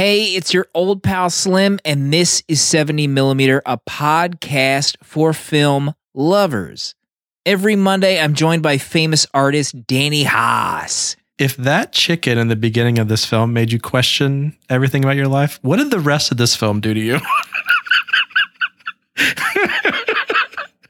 [0.00, 5.92] Hey, it's your old pal Slim, and this is 70 Millimeter, a podcast for film
[6.14, 6.94] lovers.
[7.44, 11.16] Every Monday, I'm joined by famous artist Danny Haas.
[11.36, 15.28] If that chicken in the beginning of this film made you question everything about your
[15.28, 17.20] life, what did the rest of this film do to you?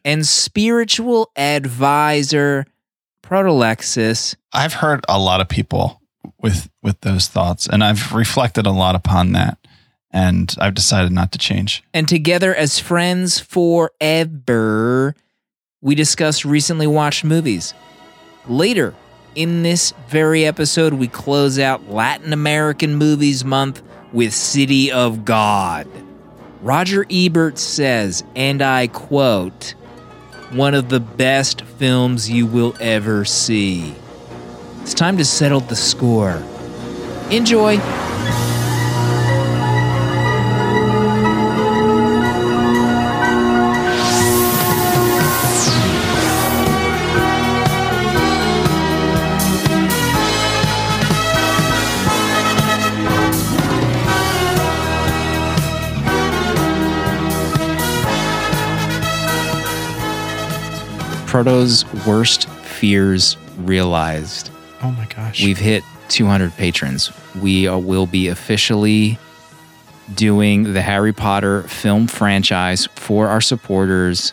[0.04, 2.64] and spiritual advisor
[3.24, 4.36] Protolexis.
[4.52, 6.00] I've heard a lot of people
[6.39, 9.59] with with those thoughts, and I've reflected a lot upon that,
[10.11, 11.82] and I've decided not to change.
[11.93, 15.14] And together as friends forever,
[15.80, 17.75] we discuss recently watched movies.
[18.46, 18.94] Later
[19.35, 23.82] in this very episode, we close out Latin American Movies Month
[24.13, 25.86] with City of God.
[26.63, 29.75] Roger Ebert says, and I quote,
[30.50, 33.94] one of the best films you will ever see.
[34.83, 36.42] It's time to settle the score.
[37.30, 37.78] Enjoy.
[61.27, 64.50] Proto's worst fears realized.
[64.83, 65.45] Oh my gosh.
[65.45, 67.12] We've hit 200 patrons.
[67.41, 69.19] We are, will be officially
[70.14, 74.33] doing the Harry Potter film franchise for our supporters.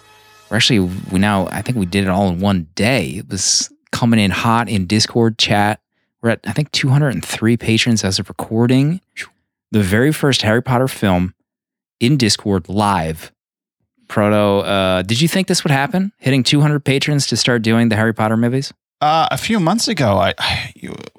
[0.49, 0.79] We're actually,
[1.11, 3.09] we now, I think we did it all in one day.
[3.17, 5.81] It was coming in hot in Discord chat.
[6.21, 9.01] We're at, I think, 203 patrons as of recording.
[9.71, 11.33] The very first Harry Potter film
[11.99, 13.31] in Discord live.
[14.07, 16.13] Proto, uh, did you think this would happen?
[16.17, 18.73] Hitting 200 patrons to start doing the Harry Potter movies?
[18.99, 20.33] Uh, a few months ago, I,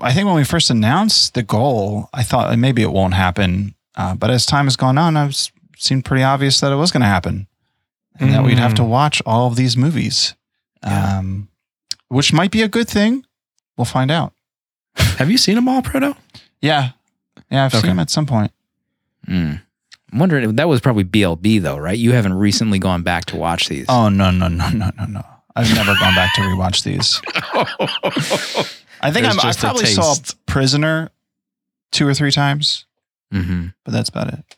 [0.01, 3.77] I, think when we first announced the goal, I thought maybe it won't happen.
[3.97, 7.03] Uh, but as time has gone on, it seemed pretty obvious that it was going
[7.03, 7.47] to happen,
[8.19, 8.33] and mm.
[8.33, 10.35] that we'd have to watch all of these movies,
[10.83, 11.19] yeah.
[11.19, 11.49] um,
[12.09, 13.25] which might be a good thing.
[13.77, 14.33] We'll find out.
[14.97, 16.17] have you seen them all, Proto?
[16.61, 16.91] Yeah,
[17.51, 17.83] yeah, I've okay.
[17.83, 18.51] seen them at some point.
[19.29, 19.63] Mm.
[20.13, 21.99] I'm wondering that was probably BLB though, right?
[21.99, 23.87] You haven't recently gone back to watch these.
[23.89, 25.25] Oh no no no no no no!
[25.59, 27.21] I've never gone back to rewatch these.
[29.01, 30.15] I think I'm, I probably saw
[30.47, 31.11] Prisoner
[31.91, 32.87] two or three times,
[33.35, 33.69] mm-hmm.
[33.85, 34.57] but that's about it.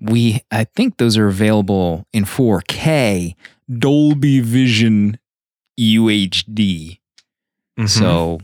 [0.00, 3.36] We I think those are available in 4K
[3.78, 5.16] Dolby Vision
[5.78, 6.98] UHD.
[7.78, 7.86] Mm-hmm.
[7.86, 8.40] So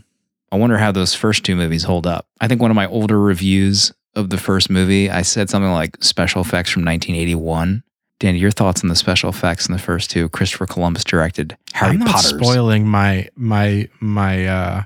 [0.53, 2.28] I wonder how those first two movies hold up.
[2.41, 5.97] I think one of my older reviews of the first movie, I said something like
[6.03, 7.82] special effects from 1981.
[8.21, 10.29] Danny, your thoughts on the special effects in the first two?
[10.31, 12.31] Christopher Columbus directed Harry I'm not Potter's.
[12.37, 14.83] spoiling my my my uh,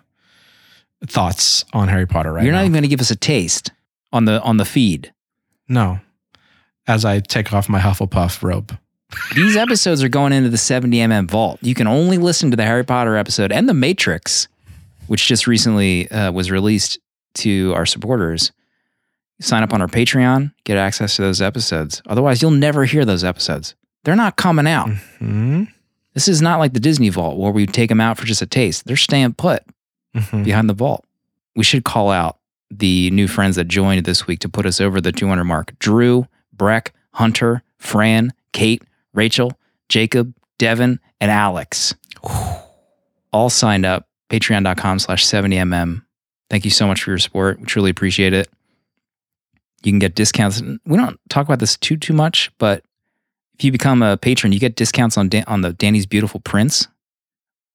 [1.07, 2.65] thoughts on Harry Potter right You're not now.
[2.65, 3.71] even going to give us a taste
[4.13, 5.13] on the on the feed.
[5.69, 6.01] No,
[6.87, 8.77] as I take off my Hufflepuff robe.
[9.35, 11.59] These episodes are going into the 70mm vault.
[11.63, 14.49] You can only listen to the Harry Potter episode and the Matrix,
[15.07, 16.99] which just recently uh, was released
[17.35, 18.53] to our supporters
[19.43, 22.03] sign up on our Patreon, get access to those episodes.
[22.07, 23.75] Otherwise, you'll never hear those episodes.
[24.05, 24.89] They're not coming out.
[24.89, 25.65] Mm-hmm.
[26.15, 28.47] This is not like the Disney Vault where we take them out for just a
[28.47, 28.87] taste.
[28.87, 29.65] They're staying put
[30.15, 30.43] mm-hmm.
[30.43, 31.05] behind the vault.
[31.57, 32.39] We should call out
[32.71, 36.27] the new friends that joined this week to put us over the 200 mark Drew,
[36.53, 38.83] Breck, Hunter, Fran, Kate,
[39.13, 39.53] Rachel,
[39.89, 41.95] Jacob, Devin, and Alex.
[43.33, 44.09] All signed up.
[44.31, 46.03] Patreon.com slash 70mm.
[46.49, 47.61] Thank you so much for your support.
[47.61, 48.49] We truly appreciate it.
[49.83, 50.61] You can get discounts.
[50.61, 52.85] We don't talk about this too too much, but
[53.59, 56.89] if you become a patron, you get discounts on Dan- on the Danny's Beautiful Prints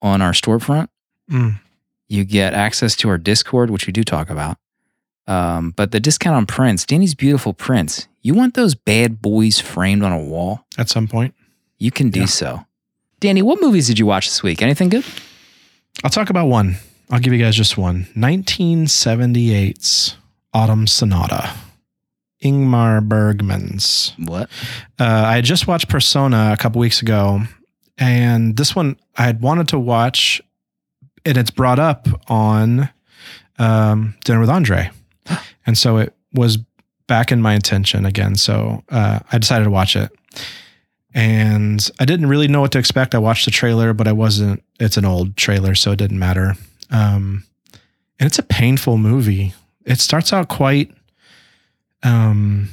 [0.01, 0.87] on our storefront.
[1.29, 1.59] Mm.
[2.07, 4.57] You get access to our Discord, which we do talk about.
[5.27, 10.03] Um, but the discount on prints, Danny's Beautiful Prints, you want those bad boys framed
[10.03, 10.65] on a wall?
[10.77, 11.33] At some point.
[11.77, 12.25] You can do yeah.
[12.27, 12.65] so.
[13.19, 14.61] Danny, what movies did you watch this week?
[14.61, 15.03] Anything good?
[16.03, 16.77] I'll talk about one.
[17.09, 18.07] I'll give you guys just one.
[18.15, 20.15] 1978's
[20.53, 21.53] Autumn Sonata.
[22.43, 24.13] Ingmar Bergman's.
[24.17, 24.49] What?
[24.99, 27.41] Uh, I had just watched Persona a couple weeks ago,
[27.97, 30.41] and this one I had wanted to watch,
[31.25, 32.89] and it's brought up on
[33.57, 34.91] um, Dinner with Andre,
[35.65, 36.57] and so it was
[37.07, 38.35] back in my intention again.
[38.35, 40.11] So uh, I decided to watch it,
[41.13, 43.15] and I didn't really know what to expect.
[43.15, 44.63] I watched the trailer, but I wasn't.
[44.79, 46.55] It's an old trailer, so it didn't matter.
[46.91, 47.43] Um,
[48.19, 49.53] and it's a painful movie.
[49.85, 50.91] It starts out quite
[52.03, 52.69] um,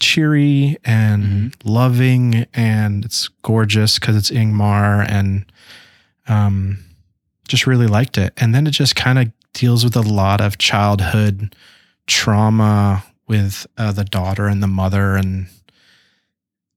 [0.00, 1.68] cheery and mm-hmm.
[1.68, 5.44] loving, and it's gorgeous because it's Ingmar, and
[6.28, 6.78] um,
[7.48, 8.32] just really liked it.
[8.36, 11.54] And then it just kind of deals with a lot of childhood
[12.06, 15.48] trauma with uh, the daughter and the mother, and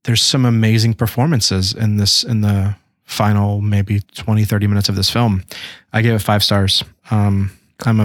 [0.04, 5.10] there's some amazing performances in this in the final maybe 20 30 minutes of this
[5.10, 5.44] film
[5.94, 7.52] i gave it five stars um
[7.86, 8.04] i'm a,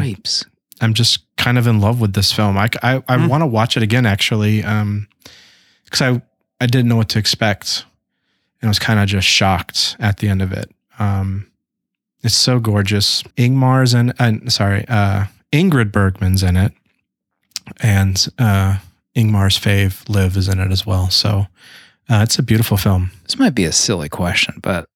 [0.80, 2.56] i'm just kind of in love with this film.
[2.56, 3.28] I i, I Mm.
[3.28, 5.08] want to watch it again actually um
[5.84, 6.22] because i
[6.60, 7.84] i didn't know what to expect.
[8.60, 10.70] And i was kind of just shocked at the end of it.
[10.98, 11.46] Um
[12.22, 13.22] it's so gorgeous.
[13.36, 16.72] Ingmar's and uh, sorry uh ingrid bergman's in it.
[17.80, 18.78] And uh
[19.16, 21.10] ingmar's fave liv is in it as well.
[21.10, 21.46] So
[22.08, 23.10] uh, it's a beautiful film.
[23.24, 24.86] This might be a silly question, but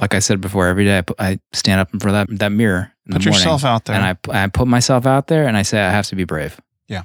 [0.00, 2.38] like I said before, every day I, put, I stand up in front of that,
[2.38, 3.96] that mirror in Put the morning, yourself out there.
[3.96, 6.60] and I I put myself out there and I say I have to be brave.
[6.88, 7.02] Yeah.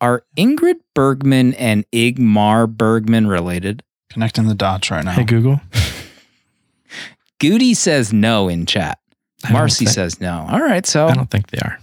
[0.00, 3.82] Are Ingrid Bergman and Ingmar Bergman related?
[4.10, 5.12] Connecting the dots right now.
[5.12, 5.60] hey google
[7.38, 8.98] Goody says no in chat.
[9.50, 10.46] Marcy think- says no.
[10.50, 11.78] All right, so i don't think they are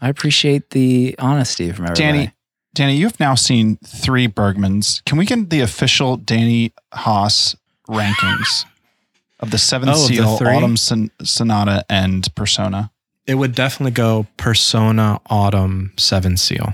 [0.00, 2.02] I appreciate the honesty from everybody.
[2.02, 2.32] Danny,
[2.74, 5.04] Danny, you've now seen three Bergmans.
[5.06, 7.56] Can we get the official Danny Haas
[7.88, 8.64] rankings
[9.40, 10.48] of the Seventh Oh, of the Seal.
[10.48, 12.90] Autumn Son- Sonata, and Persona?
[13.26, 16.72] It would definitely go Persona Autumn Seven Seal.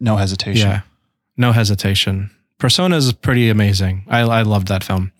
[0.00, 0.68] No hesitation.
[0.68, 0.80] Yeah,
[1.36, 2.30] no hesitation.
[2.58, 4.04] Persona is pretty amazing.
[4.08, 5.12] I, I loved that film.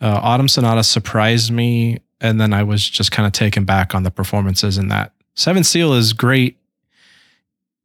[0.00, 4.02] Uh, Autumn Sonata surprised me, and then I was just kind of taken back on
[4.02, 5.12] the performances in that.
[5.34, 6.56] Seven Seal is great.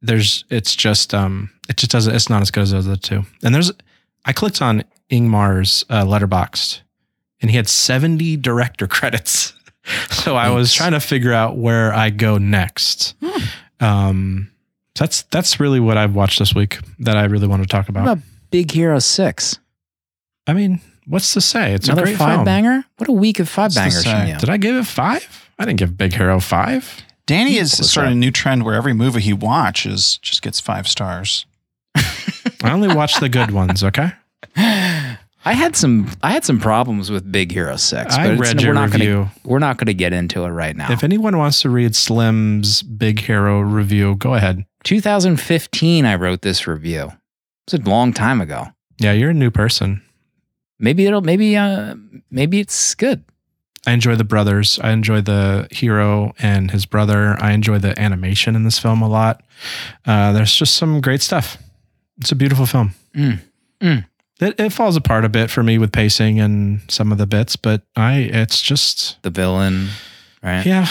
[0.02, 2.14] There's, it's just, um, it just doesn't.
[2.14, 3.24] It's not as good as those other two.
[3.42, 3.72] And there's,
[4.24, 6.80] I clicked on Ingmar's uh, Letterboxd,
[7.40, 9.54] and he had 70 director credits.
[10.10, 13.14] so I was trying to figure out where I go next.
[13.80, 14.50] Um,
[14.94, 18.04] that's that's really what I've watched this week that I really want to talk about.
[18.04, 19.58] What about Big Hero Six?
[20.46, 21.72] I mean, what's to say?
[21.72, 22.44] It's Another a great five film.
[22.44, 22.84] banger.
[22.98, 24.36] What a week of five What's bangers from you.
[24.36, 25.48] Did I give it five?
[25.58, 27.02] I didn't give Big Hero five.
[27.26, 30.86] Danny has What's started a new trend where every movie he watches just gets five
[30.88, 31.46] stars.
[31.94, 33.82] I only watch the good ones.
[33.84, 34.10] Okay,
[35.44, 38.14] I had some I had some problems with Big Hero Six.
[38.14, 39.14] I but it's- read your we're not review.
[39.14, 40.92] Gonna, we're not going to get into it right now.
[40.92, 44.64] If anyone wants to read Slim's Big Hero review, go ahead.
[44.84, 47.12] 2015, I wrote this review.
[47.66, 48.66] It's a long time ago.
[48.98, 50.02] Yeah, you're a new person.
[50.78, 51.94] Maybe it'll maybe uh
[52.30, 53.24] maybe it's good.
[53.86, 54.78] I enjoy the brothers.
[54.82, 57.36] I enjoy the hero and his brother.
[57.40, 59.42] I enjoy the animation in this film a lot.
[60.04, 61.56] Uh, there's just some great stuff.
[62.18, 62.92] It's a beautiful film.
[63.16, 63.40] Mm.
[63.80, 64.04] Mm.
[64.40, 67.56] It, it falls apart a bit for me with pacing and some of the bits,
[67.56, 69.88] but I it's just The villain,
[70.42, 70.64] right?
[70.64, 70.88] yeah.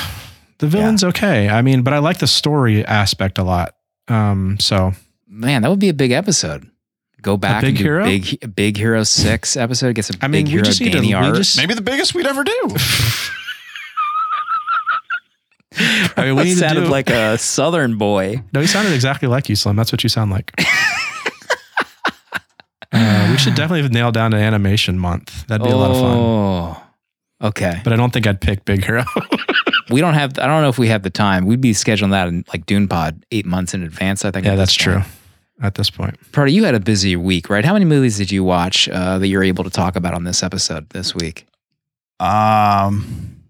[0.60, 1.50] The villain's okay.
[1.50, 3.76] I mean, but I like the story aspect a lot.
[4.08, 4.94] Um, so
[5.28, 6.70] Man, that would be a big episode.
[7.22, 8.04] Go back Big and do Hero?
[8.06, 9.96] big Big Hero Six episode.
[9.96, 11.36] Gets a I mean, Big Hero just need to- art.
[11.36, 12.58] just- Maybe the biggest we'd ever do.
[16.18, 18.42] I mean, we That sounded do- like a Southern boy.
[18.54, 19.76] no, you sounded exactly like you, Slim.
[19.76, 20.52] That's what you sound like.
[22.92, 25.46] Uh, we should definitely nail down an animation month.
[25.48, 26.18] That'd be a lot of fun.
[26.18, 26.84] Oh,
[27.48, 27.82] okay.
[27.84, 29.04] But I don't think I'd pick Big Hero.
[29.92, 30.38] We don't have.
[30.38, 31.48] I don't know if we have the time.
[31.48, 34.24] We'd be scheduling that in like Dune Pod eight months in advance.
[34.24, 34.46] I think.
[34.46, 35.02] yeah, that's this true.
[35.62, 37.66] At this point, Proto, you had a busy week, right?
[37.66, 40.44] How many movies did you watch uh, that you're able to talk about on this
[40.44, 41.48] episode this week?
[42.20, 43.42] Um,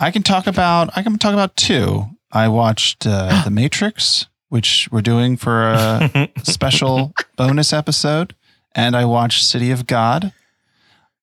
[0.00, 2.04] I can talk about I can talk about two.
[2.30, 8.34] I watched uh, The Matrix, which we're doing for a special bonus episode,
[8.74, 10.32] and I watched City of God,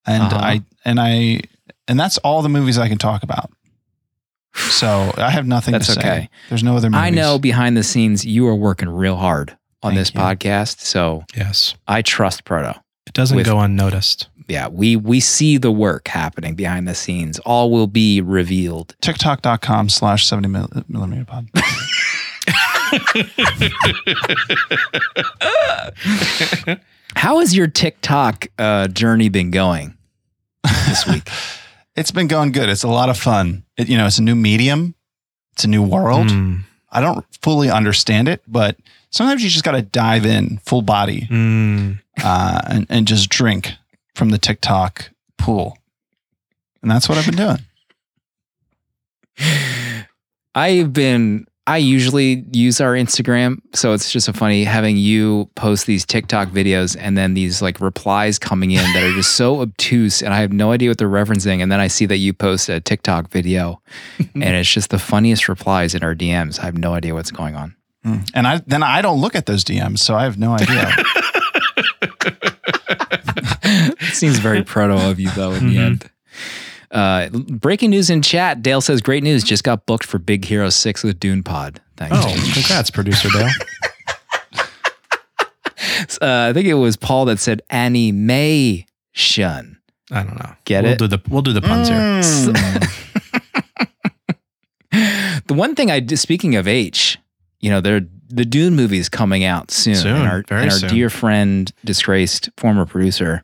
[0.06, 0.38] and Uh-huh.
[0.38, 1.42] I and I
[1.88, 3.52] and that's all the movies I can talk about.
[4.56, 6.00] So I have nothing That's to say.
[6.00, 6.30] okay.
[6.50, 7.04] There's no other movies.
[7.04, 10.20] I know behind the scenes you are working real hard on Thank this you.
[10.20, 12.80] podcast, so yes, I trust Proto.
[13.06, 14.28] it doesn't With- go unnoticed.
[14.48, 17.40] Yeah, we we see the work happening behind the scenes.
[17.40, 18.96] All will be revealed.
[19.02, 21.48] TikTok.com slash 70 millimeter pod.
[27.16, 29.98] How has your TikTok uh, journey been going
[30.88, 31.28] this week?
[31.96, 32.70] It's been going good.
[32.70, 33.64] It's a lot of fun.
[33.78, 34.96] It, you know, it's a new medium.
[35.54, 36.28] It's a new world.
[36.28, 38.78] Mm, I don't fully understand it, but
[39.10, 42.00] sometimes you just got to dive in full body mm.
[42.22, 43.72] uh, and, and just drink
[44.14, 45.78] from the TikTok pool.
[46.82, 47.60] And that's what I've been doing.
[50.56, 55.88] I've been I usually use our Instagram, so it's just so funny having you post
[55.88, 60.22] these TikTok videos and then these like replies coming in that are just so obtuse
[60.22, 62.70] and I have no idea what they're referencing and then I see that you post
[62.70, 63.82] a TikTok video
[64.36, 66.60] and it's just the funniest replies in our DMs.
[66.60, 67.76] I have no idea what's going on.
[68.06, 68.30] Mm.
[68.36, 70.88] And I then I don't look at those DMs, so I have no idea.
[73.64, 75.86] it seems very proto of you though in the Mhm.
[75.86, 76.10] end.
[76.96, 78.64] Uh, breaking news in chat.
[78.64, 79.44] Dale says, "Great news!
[79.44, 81.82] Just got booked for Big Hero Six with Dune Pod.
[81.98, 83.50] Thanks." Oh, congrats, producer Dale.
[86.22, 88.86] Uh, I think it was Paul that said animation.
[90.12, 90.54] I don't know.
[90.66, 91.00] Get we'll it?
[91.00, 91.98] Do the, we'll do the puns here.
[91.98, 92.92] Mm.
[95.48, 97.20] The one thing I did, speaking of H,
[97.60, 99.96] you know, there the Dune movie is coming out soon.
[99.96, 100.90] Soon, and our, very and our soon.
[100.90, 103.44] dear friend, disgraced former producer,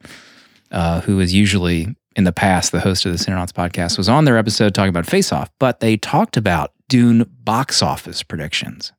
[0.71, 4.25] uh, who is usually in the past the host of the Cinernauts podcast, was on
[4.25, 8.91] their episode talking about Face Off, but they talked about Dune box office predictions.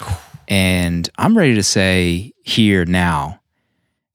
[0.48, 3.40] And I'm ready to say here now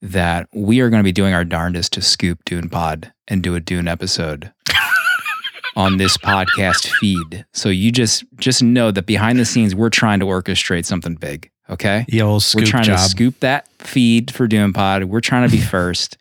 [0.01, 3.55] that we are going to be doing our darndest to scoop Dune Pod and do
[3.55, 4.51] a Dune episode
[5.77, 7.45] on this podcast feed.
[7.53, 11.49] So you just just know that behind the scenes we're trying to orchestrate something big.
[11.69, 12.97] Okay, The old scoop we're trying job.
[12.97, 15.05] to scoop that feed for Dune Pod.
[15.05, 16.17] We're trying to be first.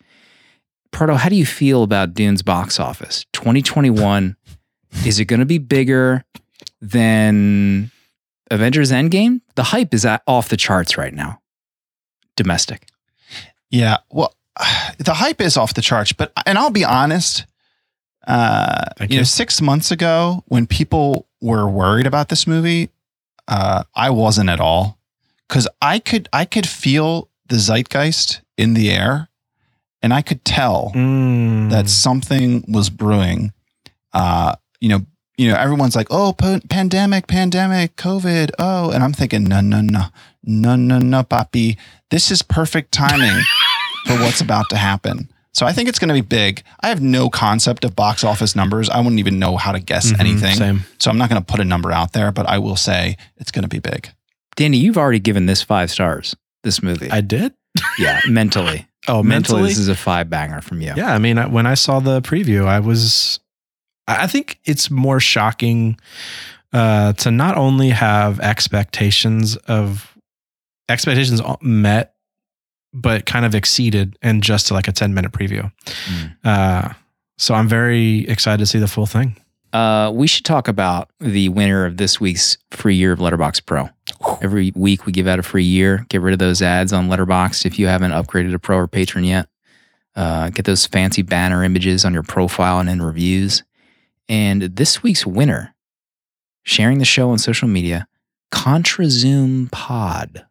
[0.95, 4.37] Proto, how do you feel about Dune's box office 2021?
[5.05, 6.25] Is it going to be bigger
[6.81, 7.91] than
[8.49, 9.41] Avengers Endgame?
[9.57, 11.41] The hype is at, off the charts right now.
[12.37, 12.87] Domestic.
[13.71, 13.97] Yeah.
[14.09, 14.37] Well,
[14.99, 17.45] the hype is off the charts, but and I'll be honest.
[18.25, 22.91] Uh, Thank you know, six months ago, when people were worried about this movie,
[23.49, 25.01] uh, I wasn't at all
[25.49, 29.29] because I could I could feel the zeitgeist in the air,
[30.05, 31.71] and I could tell Mm.
[31.71, 33.53] that something was brewing.
[34.13, 35.01] Uh, you know,
[35.37, 39.81] you know, everyone's like, "Oh, pa- pandemic, pandemic, COVID." Oh, and I'm thinking, "No, no,
[39.81, 40.05] no,
[40.45, 41.77] no, no, no, papi.
[42.11, 43.43] This is perfect timing
[44.07, 46.63] for what's about to happen." So I think it's going to be big.
[46.81, 48.91] I have no concept of box office numbers.
[48.91, 50.57] I wouldn't even know how to guess Mhm, anything.
[50.57, 50.85] Same.
[50.99, 53.51] So I'm not going to put a number out there, but I will say it's
[53.53, 54.09] going to be big.
[54.57, 56.35] Danny, you've already given this five stars.
[56.65, 57.55] This movie, I did.
[57.99, 58.87] yeah, mentally.
[59.07, 59.69] Oh, mentally, mentally.
[59.69, 60.93] this is a five banger from you.
[60.97, 63.41] Yeah, I mean, I- when I saw the preview, I was,
[64.09, 65.99] I think it's more shocking
[66.73, 70.17] uh, to not only have expectations of
[70.89, 72.15] expectations met,
[72.93, 75.71] but kind of exceeded in just to like a 10 minute preview.
[76.07, 76.37] Mm.
[76.45, 76.93] Uh,
[77.39, 79.37] so I'm very excited to see the full thing.
[79.75, 83.89] Uh, we should talk about the winner of this week's free year of Letterboxd Pro.
[84.41, 86.07] Every week we give out a free year.
[86.09, 89.25] Get rid of those ads on Letterboxd if you haven't upgraded to Pro or Patron
[89.25, 89.49] yet.
[90.15, 93.65] Uh, get those fancy banner images on your profile and in reviews.
[94.29, 95.75] And this week's winner,
[96.63, 98.07] sharing the show on social media,
[98.53, 100.47] Contra Zoom Pod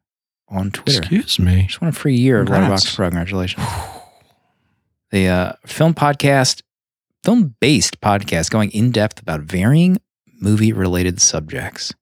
[0.49, 0.99] on Twitter.
[0.99, 1.63] Excuse me.
[1.67, 2.49] Just want a free year of.
[2.49, 3.07] Letterboxd Pro.
[3.07, 3.65] Congratulations.
[5.11, 6.61] The uh, film podcast,
[7.23, 9.97] film based podcast going in depth about varying
[10.39, 11.93] movie related subjects.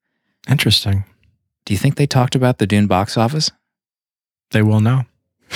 [0.49, 1.03] Interesting.
[1.65, 3.51] Do you think they talked about the Dune box office?
[4.49, 5.03] They will know.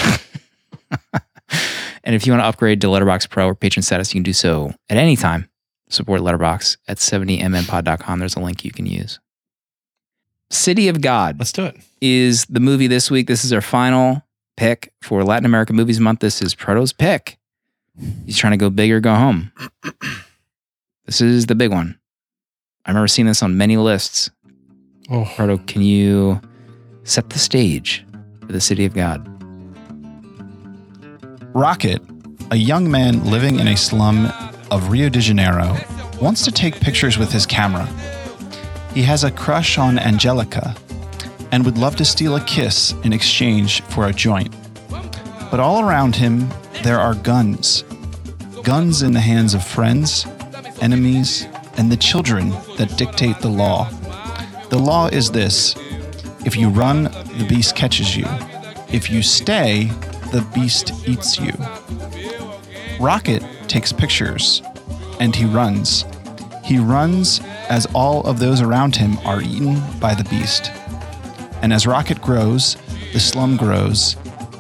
[2.03, 4.33] and if you want to upgrade to Letterboxd Pro or patron status, you can do
[4.33, 5.49] so at any time.
[5.89, 8.19] Support Letterboxd at 70mmpod.com.
[8.19, 9.19] There's a link you can use.
[10.51, 11.77] City of God Let's do it.
[12.01, 13.27] is the movie this week.
[13.27, 14.21] This is our final
[14.57, 16.19] pick for Latin America Movies Month.
[16.19, 17.37] This is Proto's pick.
[18.25, 19.51] He's trying to go big or go home.
[21.05, 21.99] This is the big one.
[22.83, 24.31] I remember seeing this on many lists.
[25.11, 26.41] Oh, Proto, can you
[27.03, 28.03] set the stage
[28.39, 29.23] for the City of God?
[31.53, 32.01] Rocket,
[32.49, 34.31] a young man living in a slum
[34.71, 35.77] of Rio de Janeiro,
[36.19, 37.85] wants to take pictures with his camera.
[38.95, 40.75] He has a crush on Angelica
[41.51, 44.53] and would love to steal a kiss in exchange for a joint.
[45.51, 46.49] But all around him,
[46.83, 47.83] there are guns.
[48.63, 50.25] Guns in the hands of friends,
[50.81, 51.47] enemies,
[51.77, 53.89] and the children that dictate the law.
[54.69, 55.75] The law is this
[56.45, 58.25] if you run, the beast catches you.
[58.91, 59.85] If you stay,
[60.31, 61.53] the beast eats you.
[62.99, 64.61] Rocket takes pictures
[65.19, 66.05] and he runs.
[66.63, 70.71] He runs as all of those around him are eaten by the beast.
[71.61, 72.77] And as Rocket grows,
[73.13, 74.15] the slum grows,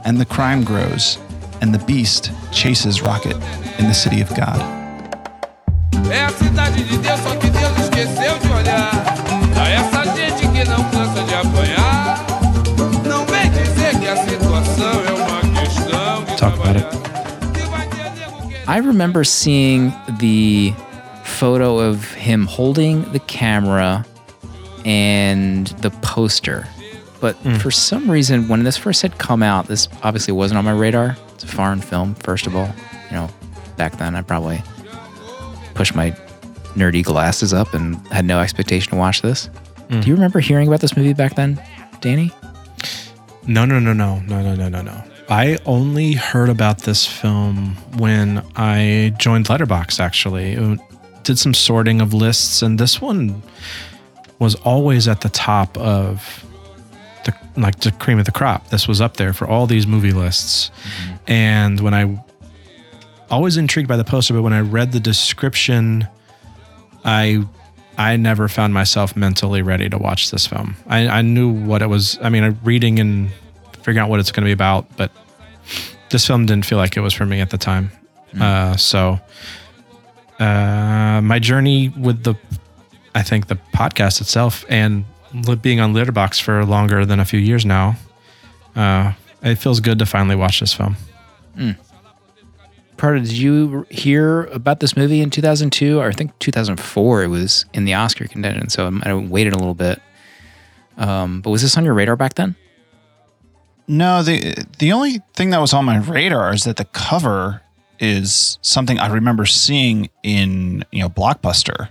[0.05, 1.17] and the crime grows,
[1.61, 3.35] and the beast chases Rocket
[3.79, 4.59] in the city of God.
[16.37, 16.85] Talk about it.
[18.67, 20.73] I remember seeing the
[21.23, 24.05] photo of him holding the camera
[24.85, 26.67] and the poster
[27.25, 30.71] but for some reason, when this first had come out, this obviously wasn't on my
[30.71, 31.17] radar.
[31.33, 32.69] It's a foreign film, first of all.
[33.09, 33.29] You know,
[33.77, 34.61] back then I probably
[35.73, 36.11] pushed my
[36.75, 39.49] nerdy glasses up and had no expectation to watch this.
[39.89, 41.59] Do you remember hearing about this movie back then,
[41.99, 42.31] Danny?
[43.47, 45.03] No, no, no, no, no, no, no, no, no.
[45.27, 49.99] I only heard about this film when I joined Letterboxd.
[49.99, 50.75] Actually, Uh,
[51.23, 53.41] did some sorting of lists, and this one
[54.37, 56.45] was always at the top of
[57.57, 58.69] like the cream of the crop.
[58.69, 60.71] This was up there for all these movie lists.
[61.27, 62.23] And when I
[63.29, 66.07] always intrigued by the poster, but when I read the description,
[67.03, 67.43] I
[67.97, 70.75] I never found myself mentally ready to watch this film.
[70.87, 72.19] I, I knew what it was.
[72.21, 73.31] I mean, reading and
[73.77, 75.11] figuring out what it's going to be about, but
[76.09, 77.91] this film didn't feel like it was for me at the time.
[78.39, 79.17] Uh, so,
[80.39, 82.35] uh, my journey with the,
[83.13, 85.05] I think the podcast itself and
[85.61, 87.95] being on Letterboxd for longer than a few years now,
[88.75, 90.95] uh, it feels good to finally watch this film.
[92.97, 97.23] Proto, did you hear about this movie in 2002 or I think 2004?
[97.23, 100.01] It was in the Oscar contention, so I waited a little bit.
[100.97, 102.55] Um, but was this on your radar back then?
[103.87, 107.61] No, the the only thing that was on my radar is that the cover
[107.99, 111.89] is something I remember seeing in you know Blockbuster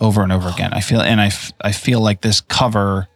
[0.00, 0.72] over and over again.
[0.72, 3.08] I feel and I, f- I feel like this cover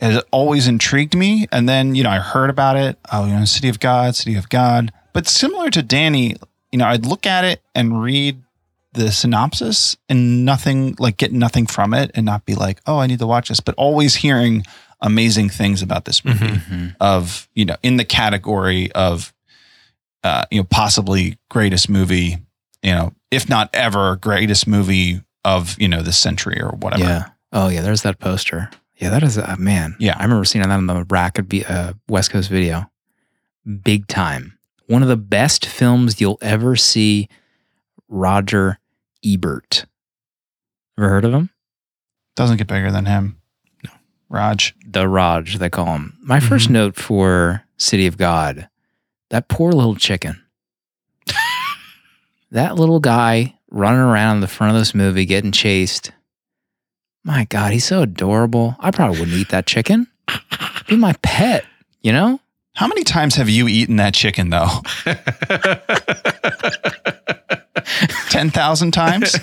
[0.00, 1.46] has always intrigued me.
[1.52, 2.98] And then you know I heard about it.
[3.12, 4.92] Oh, you know, City of God, City of God.
[5.12, 6.36] But similar to Danny,
[6.72, 8.42] you know, I'd look at it and read
[8.92, 13.06] the synopsis and nothing like get nothing from it and not be like, oh, I
[13.06, 13.60] need to watch this.
[13.60, 14.64] But always hearing
[15.02, 16.58] amazing things about this movie
[17.00, 19.32] of you know in the category of
[20.24, 22.38] uh, you know possibly greatest movie
[22.82, 27.24] you know if not ever greatest movie of you know the century or whatever Yeah.
[27.52, 28.70] Oh yeah, there's that poster.
[28.96, 29.94] Yeah, that is uh, man.
[29.98, 30.16] Yeah.
[30.18, 32.90] I remember seeing that on the rack B- uh, West Coast Video.
[33.82, 34.58] Big time.
[34.86, 37.28] One of the best films you'll ever see.
[38.08, 38.78] Roger
[39.24, 39.86] Ebert.
[40.98, 41.50] Ever heard of him?
[42.36, 43.38] doesn't get bigger than him
[43.84, 43.90] no
[44.28, 46.18] Raj The Raj, they call him.
[46.22, 46.72] My first Mhm.
[46.72, 48.68] note for City of God.
[49.30, 50.42] That poor little chicken.
[52.50, 56.12] that little guy running around in the front of this movie getting chased.
[57.24, 58.76] My God, he's so adorable.
[58.78, 60.06] I probably wouldn't eat that chicken.
[60.88, 61.64] Be my pet,
[62.02, 62.40] you know?
[62.76, 64.68] how many times have you eaten that chicken though
[68.30, 69.36] 10,000 times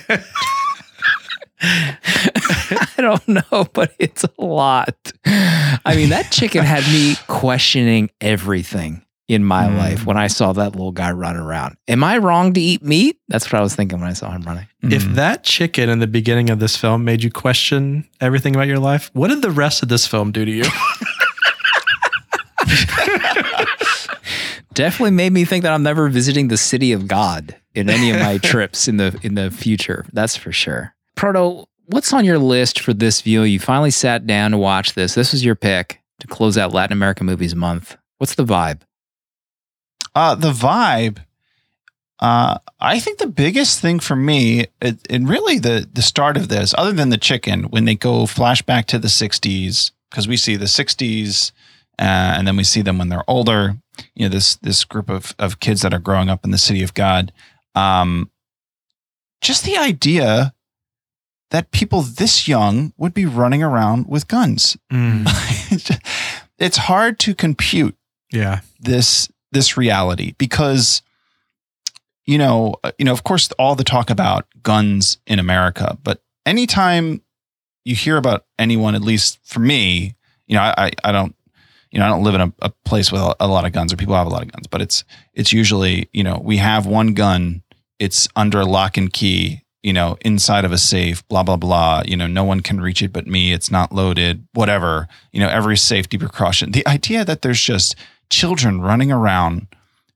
[1.66, 5.14] I don't know, but it's a lot.
[5.26, 9.02] I mean, that chicken had me questioning everything
[9.34, 9.78] in my Mm.
[9.78, 11.76] life when I saw that little guy run around.
[11.88, 13.18] Am I wrong to eat meat?
[13.28, 14.68] That's what I was thinking when I saw him running.
[14.84, 15.16] If Mm.
[15.16, 19.10] that chicken in the beginning of this film made you question everything about your life,
[19.14, 20.64] what did the rest of this film do to you?
[24.74, 28.20] Definitely made me think that I'm never visiting the city of God in any of
[28.20, 30.06] my trips in the in the future.
[30.14, 30.96] That's for sure.
[31.16, 33.44] Proto, what's on your list for this view?
[33.44, 35.14] You finally sat down to watch this.
[35.14, 37.98] This was your pick to close out Latin American Movies Month.
[38.18, 38.82] What's the vibe?
[40.16, 41.20] Uh, the vibe.
[42.20, 46.48] Uh, I think the biggest thing for me, it, and really the the start of
[46.48, 50.56] this, other than the chicken, when they go flashback to the '60s, because we see
[50.56, 51.52] the '60s,
[52.00, 52.04] uh,
[52.38, 53.78] and then we see them when they're older.
[54.16, 56.84] You know, this this group of of kids that are growing up in the city
[56.84, 57.34] of God.
[57.76, 58.30] Um,
[59.42, 60.54] just the idea
[61.50, 64.78] that people this young would be running around with guns.
[64.92, 65.28] Mm,
[66.58, 67.96] it's hard to compute
[68.32, 68.62] yeah.
[68.80, 71.02] this this reality because
[72.26, 76.22] you know uh, you know of course all the talk about guns in America but
[76.46, 77.22] anytime
[77.86, 80.16] you hear about anyone at least for me
[80.48, 81.36] you know I I, don't
[81.92, 83.94] you know I don't live in a, a place with a, a lot of guns
[83.94, 86.86] or people have a lot of guns but it's it's usually you know we have
[86.86, 87.64] one gun
[88.00, 92.18] it's under lock and key you know inside of a safe blah blah blah you
[92.18, 95.78] know no one can reach it but me it's not loaded whatever you know every
[95.78, 96.72] safety precaution.
[96.72, 97.96] The idea that there's just
[98.30, 99.68] children running around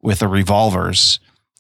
[0.02, 1.20] with the revolvers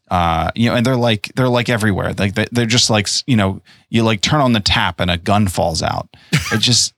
[0.10, 2.14] uh you know and they're like they're like everywhere.
[2.18, 5.18] Like they, they're just like you know you like turn on the tap and a
[5.18, 6.08] gun falls out.
[6.54, 6.94] It just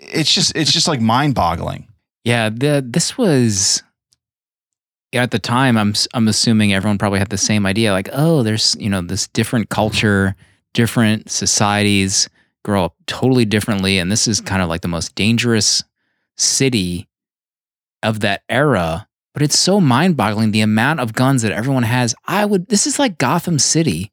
[0.00, 1.88] it's just it's just like mind boggling
[2.24, 3.82] Yeah, the this was
[5.12, 8.76] at the time I'm I'm assuming everyone probably had the same idea like, oh, there's,
[8.78, 10.36] you know, this different culture,
[10.74, 12.28] different societies
[12.64, 15.82] grow up totally differently and this is kind of like the most dangerous
[16.36, 17.07] city
[18.02, 22.14] of that era, but it's so mind-boggling the amount of guns that everyone has.
[22.26, 24.12] I would this is like Gotham City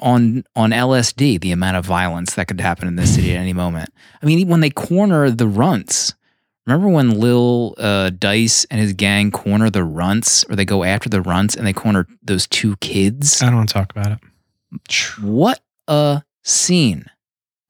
[0.00, 3.52] on on LSD, the amount of violence that could happen in this city at any
[3.52, 3.90] moment.
[4.22, 6.14] I mean, when they corner the runts,
[6.66, 11.08] Remember when Lil uh, Dice and his gang corner the runts, or they go after
[11.08, 13.40] the runts and they corner those two kids?
[13.40, 15.18] I don't want to talk about it.
[15.20, 17.06] What a scene!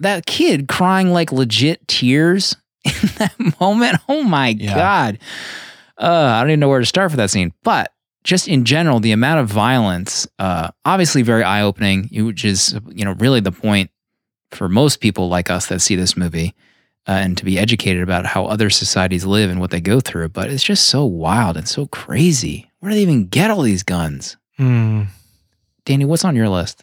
[0.01, 3.99] That kid crying like legit tears in that moment.
[4.09, 4.75] Oh my Yeah.
[4.75, 5.19] god!
[5.99, 7.53] Uh, I don't even know where to start for that scene.
[7.63, 7.93] But
[8.25, 13.05] just in general, the amount of violence, uh, obviously very eye opening, which is you
[13.05, 13.91] know really the point
[14.51, 16.55] for most people like us that see this movie.
[17.09, 20.29] uh, and to be educated about how other societies live and what they go through.
[20.29, 22.69] But it's just so wild and so crazy.
[22.81, 24.37] Where do they even get all these guns?
[24.57, 25.05] Hmm.
[25.85, 26.83] Danny, what's on your list?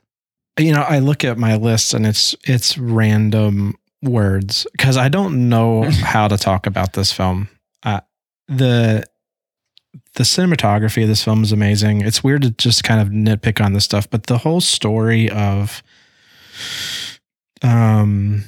[0.59, 5.49] you know i look at my list and it's it's random words because i don't
[5.49, 7.49] know how to talk about this film.
[7.83, 8.01] Uh,
[8.47, 9.03] the
[10.15, 12.01] the cinematography of this film is amazing.
[12.01, 15.81] It's weird to just kind of nitpick on this stuff but the whole story of
[17.61, 18.43] um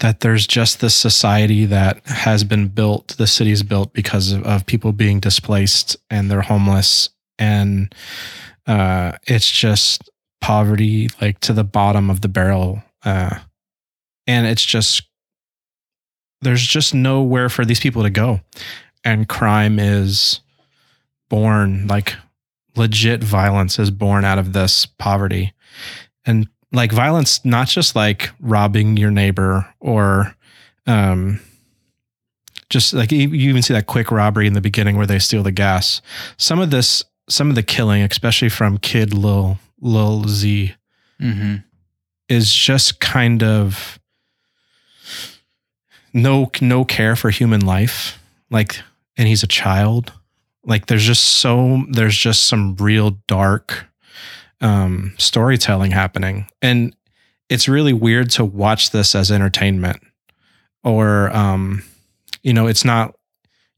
[0.00, 4.66] that there's just this society that has been built the city's built because of, of
[4.66, 7.08] people being displaced and they're homeless.
[7.38, 7.94] And
[8.66, 10.10] uh it's just
[10.40, 13.38] poverty like to the bottom of the barrel uh
[14.26, 15.02] and it's just
[16.42, 18.40] there's just nowhere for these people to go.
[19.04, 20.40] And crime is
[21.28, 22.14] born like
[22.76, 25.54] legit violence is born out of this poverty.
[26.24, 30.34] And like violence not just like robbing your neighbor or
[30.86, 31.40] um
[32.68, 35.52] just like you even see that quick robbery in the beginning where they steal the
[35.52, 36.02] gas.
[36.36, 40.74] Some of this some of the killing especially from kid lil lil z
[41.20, 41.56] Mm-hmm.
[42.28, 43.98] is just kind of
[46.16, 48.18] no no care for human life
[48.50, 48.80] like
[49.16, 50.12] and he's a child.
[50.64, 53.86] Like there's just so there's just some real dark
[54.60, 56.48] um storytelling happening.
[56.62, 56.94] And
[57.48, 60.02] it's really weird to watch this as entertainment
[60.82, 61.82] or um
[62.42, 63.14] you know it's not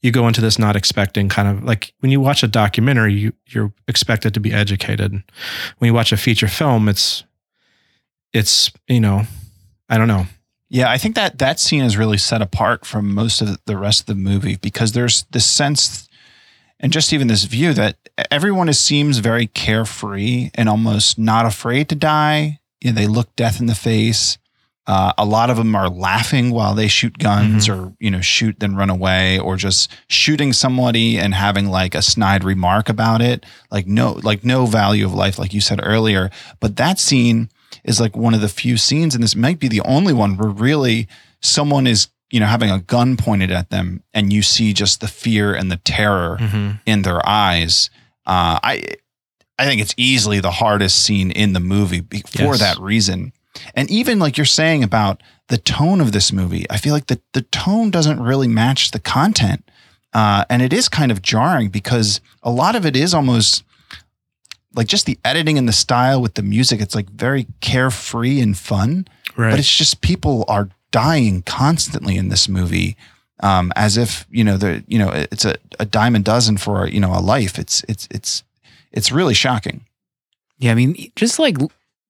[0.01, 3.33] you go into this not expecting kind of like when you watch a documentary you
[3.48, 5.12] you're expected to be educated.
[5.79, 7.24] When you watch a feature film it's
[8.35, 9.22] it's you know
[9.88, 10.27] i don't know
[10.70, 14.00] Yeah, I think that that scene is really set apart from most of the rest
[14.00, 16.09] of the movie because there's this sense
[16.81, 17.96] and just even this view that
[18.31, 22.61] everyone is, seems very carefree and almost not afraid to die.
[22.81, 24.38] You know, they look death in the face.
[24.87, 28.59] Uh, a lot of them are laughing while they shoot guns or, you know, shoot
[28.59, 33.44] then run away or just shooting somebody and having like a snide remark about it.
[33.70, 36.31] Like no, like no value of life, like you said earlier.
[36.61, 37.50] But that scene
[37.85, 40.48] is like one of the few scenes, and this might be the only one where
[40.50, 41.09] really
[41.40, 45.09] someone is, you know, having a gun pointed at them and you see just the
[45.09, 46.38] fear and the terror
[46.87, 47.90] in their eyes.
[48.26, 48.83] Uh, I
[49.59, 52.59] I think it's easily the hardest scene in the movie for Yes.
[52.61, 53.33] that reason.
[53.74, 57.20] And even like you're saying about the tone of this movie, I feel like the
[57.33, 59.68] the tone doesn't really match the content,
[60.12, 63.64] uh, and it is kind of jarring because a lot of it is almost
[64.74, 66.81] like just the editing and the style with the music.
[66.81, 72.28] It's like very carefree and fun, right but it's just people are dying constantly in
[72.28, 72.96] this movie
[73.40, 76.88] um, as if you know the you know it's a, a dime a dozen for
[76.88, 78.42] you know a life it's it's it's
[78.92, 79.85] it's really shocking
[80.59, 81.57] Yeah, I mean, just like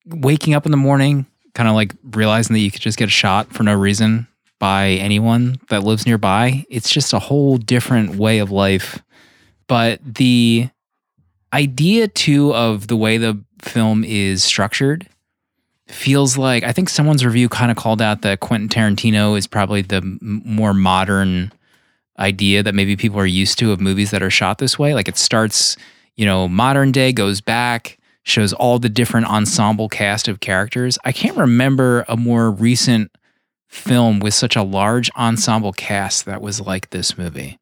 [0.07, 3.53] waking up in the morning, kind of like realizing that you could just get shot
[3.53, 4.27] for no reason
[4.59, 6.65] by anyone that lives nearby.
[6.71, 9.03] It's just a whole different way of life.
[9.67, 10.71] But the
[11.53, 15.09] idea, too, of the way the film is structured
[15.89, 19.83] feels like I think someone's review kind of called out that Quentin Tarantino is probably
[19.83, 21.53] the m- more modern
[22.19, 24.93] idea that maybe people are used to of movies that are shot this way.
[24.93, 25.77] Like it starts,
[26.17, 30.99] you know, modern day, goes back, shows all the different ensemble cast of characters.
[31.05, 33.11] I can't remember a more recent
[33.69, 37.59] film with such a large ensemble cast that was like this movie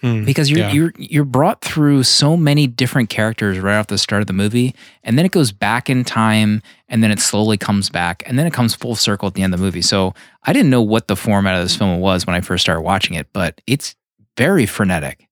[0.00, 0.24] Hmm.
[0.24, 0.72] because you're Yeah.
[0.72, 4.74] you're you're brought through so many different characters right off the start of the movie,
[5.02, 8.46] and then it goes back in time, and then it slowly comes back, and then
[8.46, 9.82] it comes full circle at the end of the movie.
[9.82, 12.82] So I didn't know what the format of this film was when I first started
[12.82, 13.96] watching it, but it's
[14.36, 15.26] very frenetic.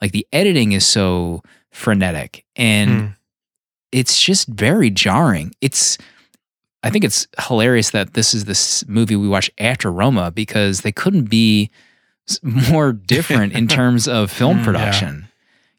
[0.00, 3.06] Like the editing is so frenetic, and Hmm.
[3.90, 5.52] it's just very jarring.
[5.60, 5.98] It's
[6.84, 10.90] I think it's hilarious that this is this movie we watch after Roma because they
[10.92, 11.70] couldn't be
[12.42, 14.64] more different in terms of film Mm, yeah.
[14.64, 15.28] production.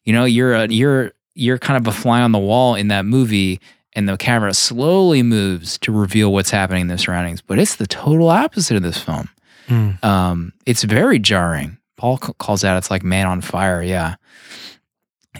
[0.06, 3.06] You know, you're a, you're you're kind of a fly on the wall in that
[3.06, 3.60] movie
[3.94, 7.88] and the camera slowly moves to reveal what's happening in the surroundings, but it's the
[7.88, 9.30] total opposite of this film.
[9.68, 9.92] Hmm.
[10.04, 11.78] Um, it's very jarring.
[11.96, 14.16] Paul c- calls out it's like man on fire, yeah.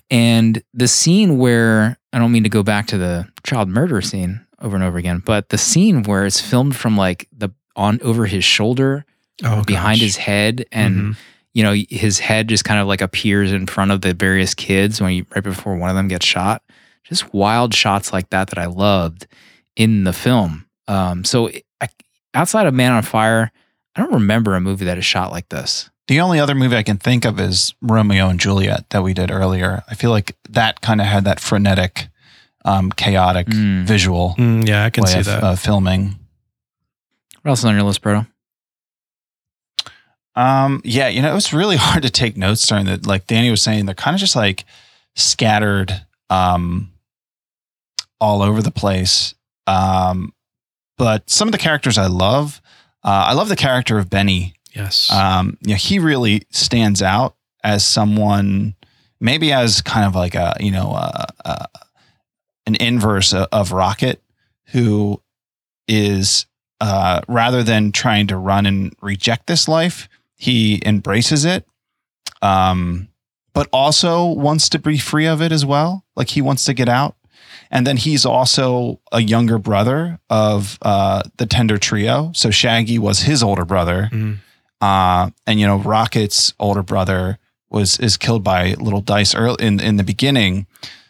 [0.10, 4.46] And the scene where I don't mean to go back to the child murder scene
[4.62, 8.26] over and over again, but the scene where it's filmed from like the on over
[8.26, 9.06] his shoulder
[9.44, 10.06] oh, behind gosh.
[10.06, 11.18] his head and Mhm.
[11.54, 15.02] you know his head just kind of like appears in front of the various kids
[15.02, 16.62] when you right before one of them gets shot.
[17.04, 19.28] Just wild shots like that that i loved
[19.76, 20.66] in the film.
[20.88, 21.50] Um so
[21.82, 21.88] I,
[22.34, 23.52] outside of man on fire
[23.96, 25.90] i don't remember a movie that is shot like this.
[26.08, 29.32] The only other movie i can think of is romeo and juliet that we did
[29.32, 29.84] earlier.
[29.90, 32.08] I feel like that kind of had that frenetic
[32.66, 33.84] um, chaotic Mm.
[33.86, 35.44] visual Mm, yeah i can way see of that.
[35.44, 36.18] uh, filming.
[37.42, 38.26] What else is on your list bro
[40.36, 43.06] Um, yeah, you know, it was really hard to take notes during that.
[43.06, 44.66] like Danny was saying, they're kind of just like
[45.16, 46.92] scattered um
[48.20, 49.36] all over the place.
[49.68, 50.34] Um,
[50.98, 52.62] but some of the characters I love.
[53.04, 54.54] Uh, I love the character of Benny.
[54.74, 55.12] Yes.
[55.12, 58.76] Um, you know, he really stands out as someone,
[59.20, 61.66] maybe as kind of like a you know uh, uh,
[62.66, 64.22] an inverse of, of Rocket,
[64.68, 65.22] who
[65.88, 66.46] is
[66.80, 70.08] uh, rather than trying to run and reject this life,
[70.44, 71.66] he embraces it.
[72.42, 73.08] Um,
[73.54, 76.04] but also wants to be free of it as well.
[76.16, 77.16] Like he wants to get out.
[77.72, 82.32] And then he's also a younger brother of uh, the Tender Trio.
[82.36, 84.10] So Shaggy was his older brother.
[84.12, 84.38] Mhm.
[84.82, 87.38] Uh, and you know, Rocket's older brother
[87.70, 90.66] was is killed by Little Dice early in in the beginning.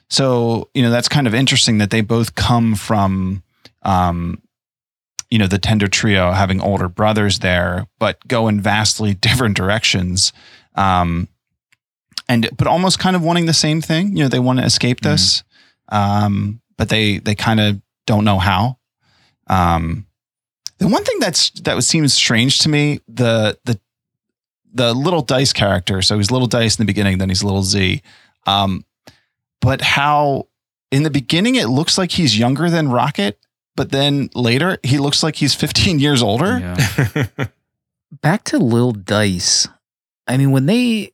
[0.10, 3.42] So you know, that's kind of interesting that they both come from,
[3.82, 4.42] um,
[5.30, 10.34] you know, the Tender Trio having older brothers there, but go in vastly different directions.
[10.76, 11.28] Um,
[12.30, 14.16] and but almost kind of wanting the same thing.
[14.16, 15.44] You know, they want to escape this,
[15.90, 18.78] um, but they they kind of don't know how.
[19.48, 20.08] Um,
[20.78, 23.80] the one thing that's that seems strange to me the the
[24.74, 26.02] the little dice character.
[26.02, 28.02] So he's little dice in the beginning, then he's little Z.
[28.48, 28.86] Um,
[29.62, 30.48] but how
[30.92, 33.40] in the beginning it looks like he's younger than Rocket,
[33.76, 36.60] but then later he looks like he's 15 years older.
[36.60, 37.48] Yeah.
[38.22, 39.68] Back to Lil Dice.
[40.28, 41.12] I mean, when they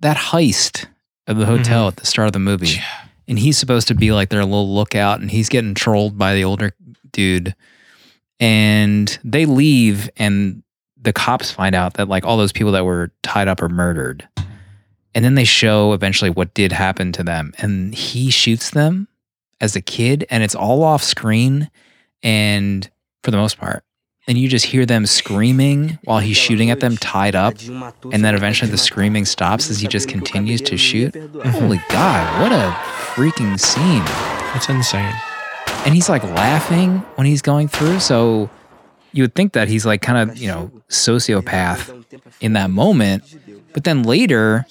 [0.00, 0.86] that heist
[1.26, 1.88] of the hotel mm-hmm.
[1.88, 2.80] at the start of the movie,
[3.28, 6.44] and he's supposed to be like their little lookout, and he's getting trolled by the
[6.44, 6.72] older
[7.12, 7.54] dude,
[8.38, 10.62] and they leave, and
[11.00, 14.26] the cops find out that like all those people that were tied up are murdered,
[15.14, 19.08] and then they show eventually what did happen to them, and he shoots them
[19.60, 21.70] as a kid, and it's all off screen,
[22.22, 22.90] and
[23.22, 23.84] for the most part.
[24.26, 27.54] And you just hear them screaming while he's shooting at them tied up.
[28.12, 31.16] And then eventually the screaming stops as he just continues to shoot.
[31.46, 32.70] Holy God, what a
[33.14, 34.04] freaking scene.
[34.54, 35.14] It's insane.
[35.84, 37.98] And he's like laughing when he's going through.
[38.00, 38.50] So
[39.12, 42.04] you would think that he's like kind of, you know, sociopath
[42.40, 43.24] in that moment.
[43.72, 44.66] But then later,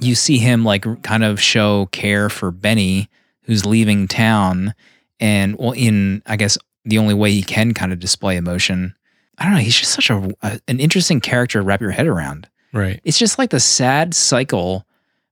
[0.00, 3.08] you see him like kind of show care for Benny,
[3.42, 4.74] who's leaving town.
[5.20, 8.94] And well, in, I guess, the only way he can kind of display emotion.
[9.38, 9.60] I don't know.
[9.60, 12.48] He's just such a, a an interesting character to wrap your head around.
[12.72, 13.00] Right.
[13.04, 14.86] It's just like the sad cycle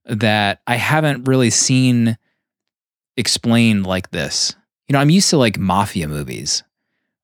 [0.05, 2.16] that I haven't really seen
[3.16, 4.55] explained like this.
[4.88, 6.62] You know, I'm used to like mafia movies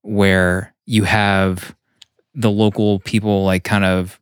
[0.01, 1.75] where you have
[2.33, 4.19] the local people like kind of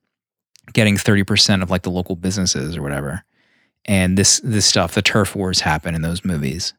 [0.73, 3.23] getting 30% of like the local businesses or whatever.
[3.87, 6.73] And this this stuff, the turf wars happen in those movies.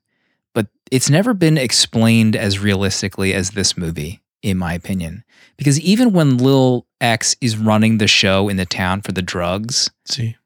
[0.54, 5.22] But it's never been explained as realistically as this movie, in my opinion.
[5.56, 9.90] Because even when Lil X is running the show in the town for the drugs,
[10.06, 10.36] See.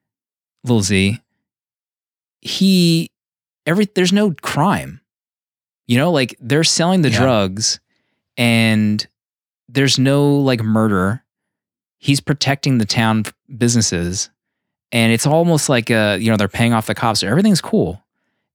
[0.64, 1.20] Lil Z,
[2.40, 3.10] he
[3.66, 5.00] every there's no crime.
[5.86, 7.20] You know, like they're selling the Yeah.
[7.20, 7.80] drugs
[8.36, 9.06] and
[9.68, 11.24] there's no like murder.
[11.98, 13.24] He's protecting the town
[13.56, 14.30] businesses
[14.92, 17.20] and it's almost like uh you know they're paying off the cops.
[17.20, 18.02] So everything's cool.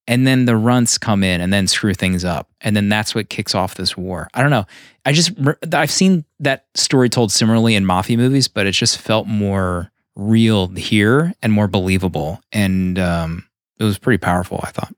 [0.07, 2.51] And then the runts come in and then screw things up.
[2.61, 4.29] And then that's what kicks off this war.
[4.35, 4.65] I don't know.
[5.05, 5.31] I just
[5.73, 10.67] I've seen that story told similarly in mafia movies, but it just felt more real
[10.67, 12.39] here and more believable.
[12.51, 13.45] And um,
[13.79, 14.93] it was pretty powerful, I thought.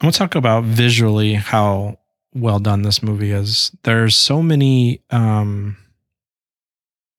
[0.00, 1.98] I want to talk about visually how
[2.32, 3.72] well done this movie is.
[3.82, 5.76] There's so many um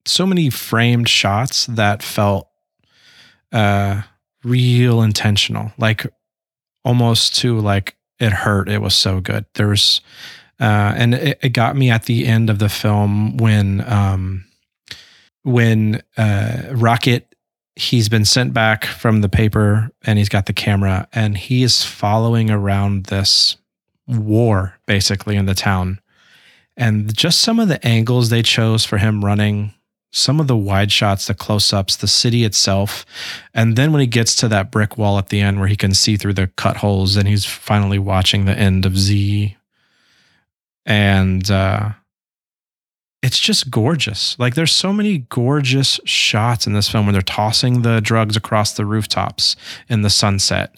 [0.04, 2.48] so many framed shots that felt
[3.52, 4.02] uh
[4.44, 5.72] real intentional.
[5.78, 6.06] Like
[6.84, 8.68] almost to like it hurt.
[8.68, 9.44] It was so good.
[9.54, 10.00] There was
[10.60, 14.44] uh and it, it got me at the end of the film when um
[15.42, 17.32] when uh Rocket
[17.74, 21.82] he's been sent back from the paper and he's got the camera and he is
[21.82, 23.56] following around this
[24.06, 25.98] war basically in the town
[26.76, 29.72] and just some of the angles they chose for him running
[30.14, 33.04] some of the wide shots the close-ups the city itself
[33.54, 35.94] and then when he gets to that brick wall at the end where he can
[35.94, 39.56] see through the cut holes and he's finally watching the end of z
[40.86, 41.90] and uh
[43.24, 44.36] it's just gorgeous.
[44.40, 48.72] Like there's so many gorgeous shots in this film when they're tossing the drugs across
[48.72, 49.54] the rooftops
[49.88, 50.74] in the sunset.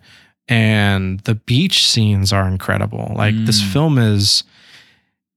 [0.46, 3.14] And the beach scenes are incredible.
[3.16, 3.72] Like this Mm.
[3.72, 4.44] film is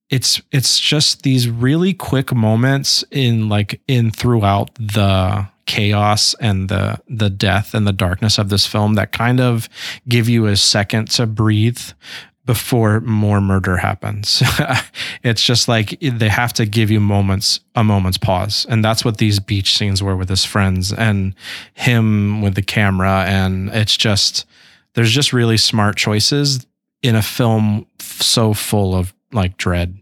[0.10, 7.00] it's it's just these really quick moments in like in throughout the chaos and the
[7.10, 9.68] the death and the darkness of this film that kind of
[10.08, 11.82] give you a second to breathe
[12.48, 14.42] before more murder happens.
[15.24, 18.66] it's just like they have to give you moments, a moment's pause.
[18.70, 21.36] And that's what these beach scenes were with his friends and
[21.74, 23.26] him with the camera.
[23.28, 24.46] And it's just,
[24.94, 26.66] there's just really smart choices
[27.04, 29.98] in a film so full of like dread.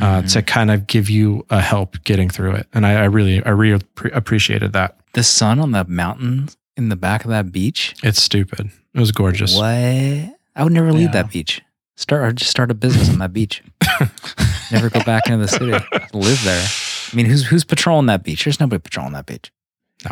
[0.00, 0.32] Uh, Mhm.
[0.32, 3.50] to kind of give you a help getting through it, and I, I really, I
[3.50, 4.96] really appre- appreciated that.
[5.12, 7.94] The sun on the mountain in the back of that beach.
[8.02, 8.70] It's stupid.
[8.92, 9.54] It was gorgeous.
[9.54, 9.64] What?
[9.64, 10.34] I
[10.64, 11.22] would never leave Yeah.
[11.22, 11.62] that beach.
[11.94, 13.62] Start or just start a business on that beach.
[14.72, 15.70] never go back into the city.
[16.12, 16.66] Live there.
[17.12, 18.42] I mean, who's who's patrolling that beach?
[18.44, 19.52] There's nobody patrolling that beach.
[20.04, 20.10] No,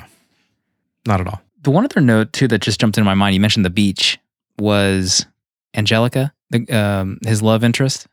[1.06, 1.42] not at all.
[1.62, 3.34] The one other note too that just jumped into my mind.
[3.34, 4.18] You mentioned the beach
[4.60, 5.26] was
[5.74, 8.06] Angelica, the, um, his love interest.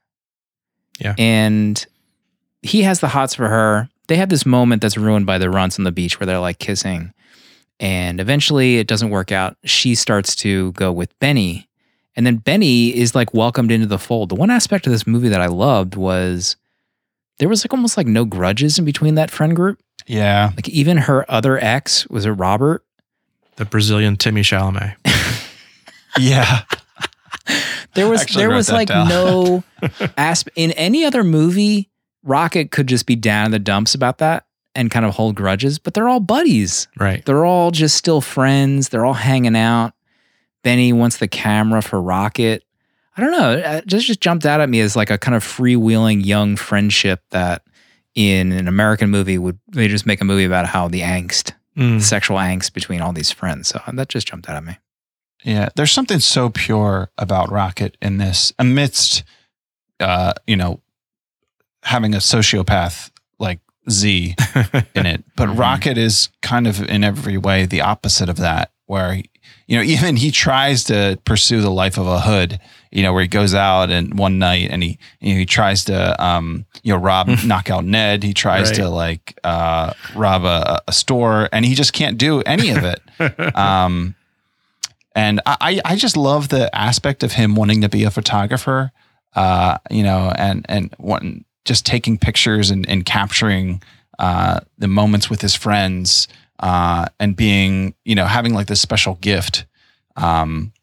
[0.99, 1.15] Yeah.
[1.17, 1.85] and
[2.61, 3.89] he has the hots for her.
[4.07, 6.59] They have this moment that's ruined by the runts on the beach where they're like
[6.59, 7.13] kissing,
[7.79, 9.55] and eventually it doesn't work out.
[9.63, 11.67] She starts to go with Benny,
[12.15, 14.29] and then Benny is like welcomed into the fold.
[14.29, 16.55] The one aspect of this movie that I loved was
[17.37, 19.79] there was like almost like no grudges in between that friend group.
[20.07, 20.51] Yeah.
[20.55, 22.83] Like even her other ex was it Robert.
[23.57, 24.95] The Brazilian Timmy Chalamet.
[26.17, 26.63] Yeah.
[27.99, 29.07] There was there was like down.
[29.09, 29.63] no
[30.17, 31.89] asp in any other movie.
[32.23, 35.79] Rocket could just be down in the dumps about that and kind of hold grudges,
[35.79, 36.87] but they're all buddies.
[36.99, 37.25] Right.
[37.25, 38.89] They're all just still friends.
[38.89, 39.93] They're all hanging out.
[40.63, 42.63] Benny wants the camera for Rocket.
[43.15, 43.53] I don't know.
[43.53, 47.21] It just just jumped out at me as like a kind of freewheeling young friendship
[47.31, 47.63] that
[48.15, 52.01] in an American movie would they just make a movie about how the angst, Mm.
[52.01, 53.69] sexual angst between all these friends.
[53.69, 54.77] So that just jumped out at me.
[55.43, 59.23] Yeah, there's something so pure about Rocket in this, amidst,
[59.99, 60.81] uh, you know,
[61.83, 64.35] having a sociopath like Z
[64.95, 65.23] in it.
[65.35, 65.57] But Mhm.
[65.59, 69.13] Rocket is kind of in every way the opposite of that, where,
[69.67, 72.59] you know, even he tries to pursue the life of a hood,
[72.91, 75.85] you know, where he goes out and one night and he, you know, he tries
[75.85, 78.23] to, um, you know, rob, knock out Ned.
[78.23, 78.75] He tries Right.
[78.79, 83.55] to like, uh, rob a, a store and he just can't do any of it.
[83.55, 84.15] um,
[85.15, 88.91] and I, I just love the aspect of him wanting to be a photographer,
[89.35, 93.81] uh, you know, and and wanting just taking pictures and, and capturing
[94.17, 96.27] uh, the moments with his friends,
[96.59, 99.65] uh, and being you know having like this special gift.
[100.15, 100.73] Um,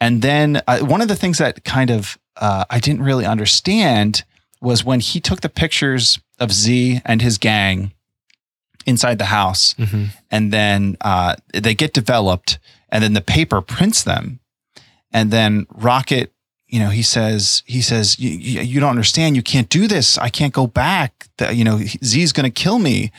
[0.00, 4.24] and then uh, one of the things that kind of uh, I didn't really understand
[4.60, 7.92] was when he took the pictures of Z and his gang
[8.86, 10.08] inside the house Mhm.
[10.30, 12.58] and then uh, they get developed,
[12.92, 14.38] and then the paper prints them,
[15.12, 16.32] and then Rocket,
[16.68, 20.52] you know, he says, he says, you, don't understand, you can't do this, I can't
[20.54, 23.10] go back, The- you know, Z's gonna kill me,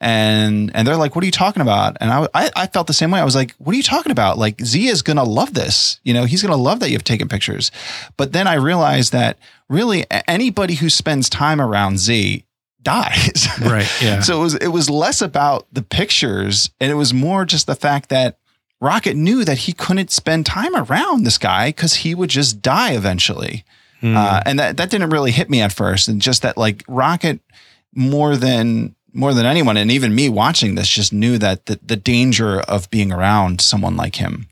[0.00, 1.96] and and they're like, what are you talking about?
[2.00, 3.20] And I, I I felt the same way.
[3.20, 4.36] I was like, what are you talking about?
[4.36, 7.70] Like Z is gonna love this, you know, he's gonna love that you've taken pictures,
[8.16, 12.44] but then I realized that really anybody who spends time around Z
[12.82, 13.46] dies.
[13.60, 13.88] Right.
[14.02, 14.20] Yeah.
[14.22, 17.76] So it was it was less about the pictures and it was more just the
[17.76, 18.38] fact that
[18.82, 22.92] Rocket knew that he couldn't spend time around this guy because he would just die
[22.94, 23.64] eventually.
[24.02, 24.16] Mm.
[24.16, 26.08] Uh, and that, that didn't really hit me at first.
[26.08, 27.38] And just that like Rocket
[27.94, 31.96] more than more than anyone, and even me watching this, just knew that the, the
[31.96, 34.48] danger of being around someone like him.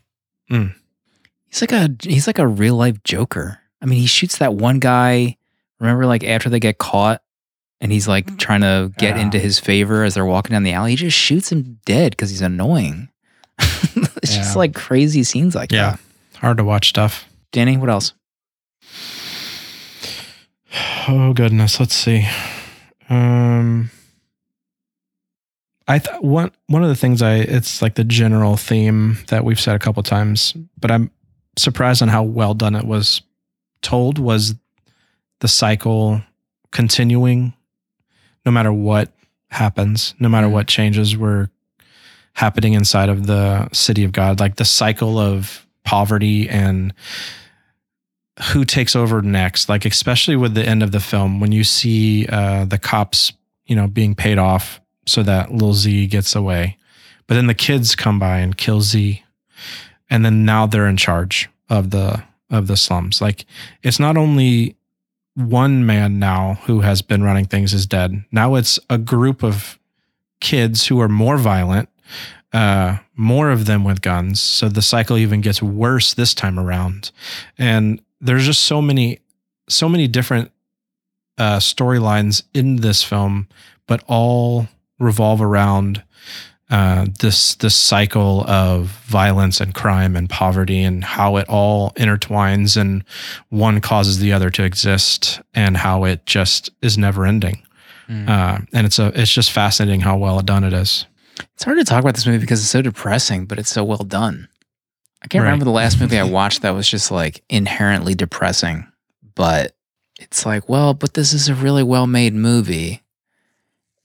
[0.49, 3.59] He's like a he's like a real life Joker.
[3.81, 5.37] I mean, he shoots that one guy.
[5.79, 7.21] Remember, like after they get caught,
[7.81, 9.23] and he's like trying to get Yeah.
[9.23, 10.91] into his favor as they're walking down the alley.
[10.91, 13.09] He just shoots him dead because he's annoying.
[14.21, 15.91] it's just like crazy scenes like yeah.
[15.91, 15.99] that.
[16.39, 17.27] Hard to watch stuff.
[17.51, 18.13] Danny, what else?
[21.07, 22.27] Oh goodness, let's see.
[23.09, 23.89] Um
[25.87, 29.59] I th- one one of the things I it's like the general theme that we've
[29.59, 31.11] said a couple times, but I'm
[31.57, 33.21] surprised on how well done it was
[33.81, 34.55] told was
[35.39, 36.21] the cycle
[36.71, 37.53] continuing
[38.45, 39.11] no matter what
[39.49, 40.51] happens, no matter Mhm.
[40.51, 41.49] what changes were
[42.33, 46.93] happening inside of the city of God, like the cycle of poverty and
[48.51, 52.25] who takes over next like especially with the end of the film when you see
[52.27, 53.33] uh the cops
[53.65, 56.77] you know being paid off so that little z gets away.
[57.27, 59.23] But then the kids come by and kill z
[60.09, 63.21] and then now they're in charge of the of the slums.
[63.21, 63.45] Like
[63.83, 64.75] it's not only
[65.35, 68.23] one man now who has been running things is dead.
[68.31, 69.79] Now it's a group of
[70.41, 71.89] kids who are more violent
[72.53, 77.11] uh more of them with guns so the cycle even gets worse this time around
[77.57, 79.19] and there's just so many
[79.69, 80.51] so many different
[81.37, 83.47] uh storylines in this film
[83.87, 84.67] but all
[84.99, 86.03] revolve around
[86.71, 92.79] uh, this this cycle of violence and crime and poverty and how it all intertwines
[92.79, 93.03] and
[93.49, 97.61] one causes the other to exist and how it just is never ending.
[98.07, 98.29] Mm.
[98.29, 101.05] Uh, and it's a it's just fascinating how well done it is.
[101.53, 103.99] It's hard to talk about this movie because it's so depressing, but it's so well
[104.03, 104.47] done.
[105.23, 105.47] I can't Right.
[105.49, 108.87] remember the last movie I watched that was just like inherently depressing,
[109.35, 109.75] but
[110.19, 113.03] it's like, well, but this is a really well made movie.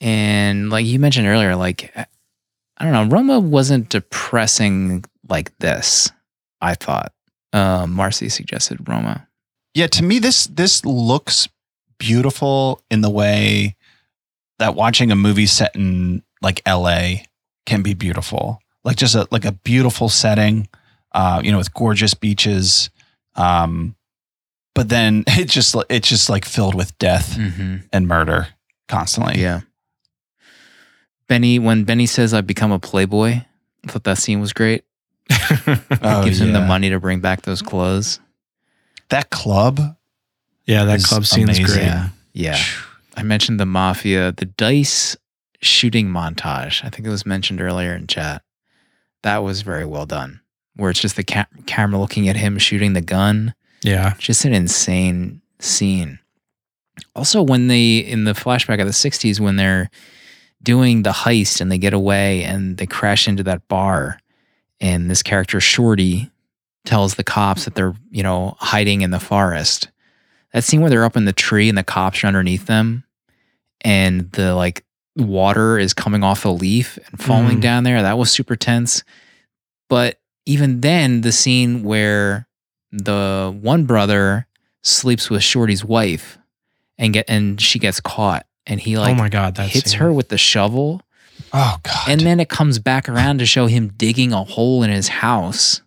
[0.01, 6.11] And like you mentioned earlier, like, I don't know, Roma wasn't depressing like this,
[6.61, 7.13] I thought.
[7.53, 9.27] Uh, Marcy suggested Roma.
[9.75, 11.49] Yeah, to me this this looks
[11.99, 13.77] beautiful in the way
[14.59, 17.27] that watching a movie set in like LA
[17.67, 18.61] can be beautiful.
[18.85, 20.69] Like just a like a beautiful setting,
[21.13, 22.91] uh, you know, with gorgeous beaches.
[23.35, 23.97] Um,
[24.75, 27.77] but then it just it's just like filled with death Mm-hmm.
[27.93, 28.49] and murder
[28.89, 29.41] constantly.
[29.43, 29.61] Yeah.
[31.29, 33.31] Benny, when Benny says, I've become a playboy,
[33.85, 34.85] I thought that scene was great.
[36.03, 38.21] Oh, Gives him the money to bring back those clothes.
[39.09, 39.81] That club
[40.67, 41.83] yeah, that club scene is amazing.
[41.89, 42.11] great.
[42.33, 42.59] Yeah.
[43.17, 45.17] I mentioned the mafia, the dice
[45.61, 46.85] shooting montage.
[46.85, 48.43] I think it was mentioned earlier in chat.
[49.23, 50.41] That was very well done.
[50.75, 53.55] Where it's just the ca- camera looking at him shooting the gun.
[53.83, 54.15] Yeah.
[54.19, 56.19] Just an insane scene.
[57.15, 59.91] Also, when they, in the flashback of the 60s, when they're
[60.63, 64.19] doing the heist and they get away and they crash into that bar,
[64.81, 66.31] and this character, Shorty,
[66.85, 69.89] tells the cops that they're, you know, hiding in the forest.
[70.53, 73.05] That scene where they're up in the tree and the cops are underneath them
[73.83, 74.85] and the like
[75.17, 77.63] water is coming off a leaf and falling Mm.
[77.63, 79.03] down there, that was super tense.
[79.89, 82.47] But even then, the scene where
[82.93, 84.47] the one brother
[84.83, 86.39] sleeps with Shorty's wife
[86.99, 90.01] and get and she gets caught and he like oh my god, that hits scene.
[90.01, 91.03] her with the shovel
[91.53, 92.09] Oh god.
[92.09, 95.83] and then it comes back around to show him digging a hole in his house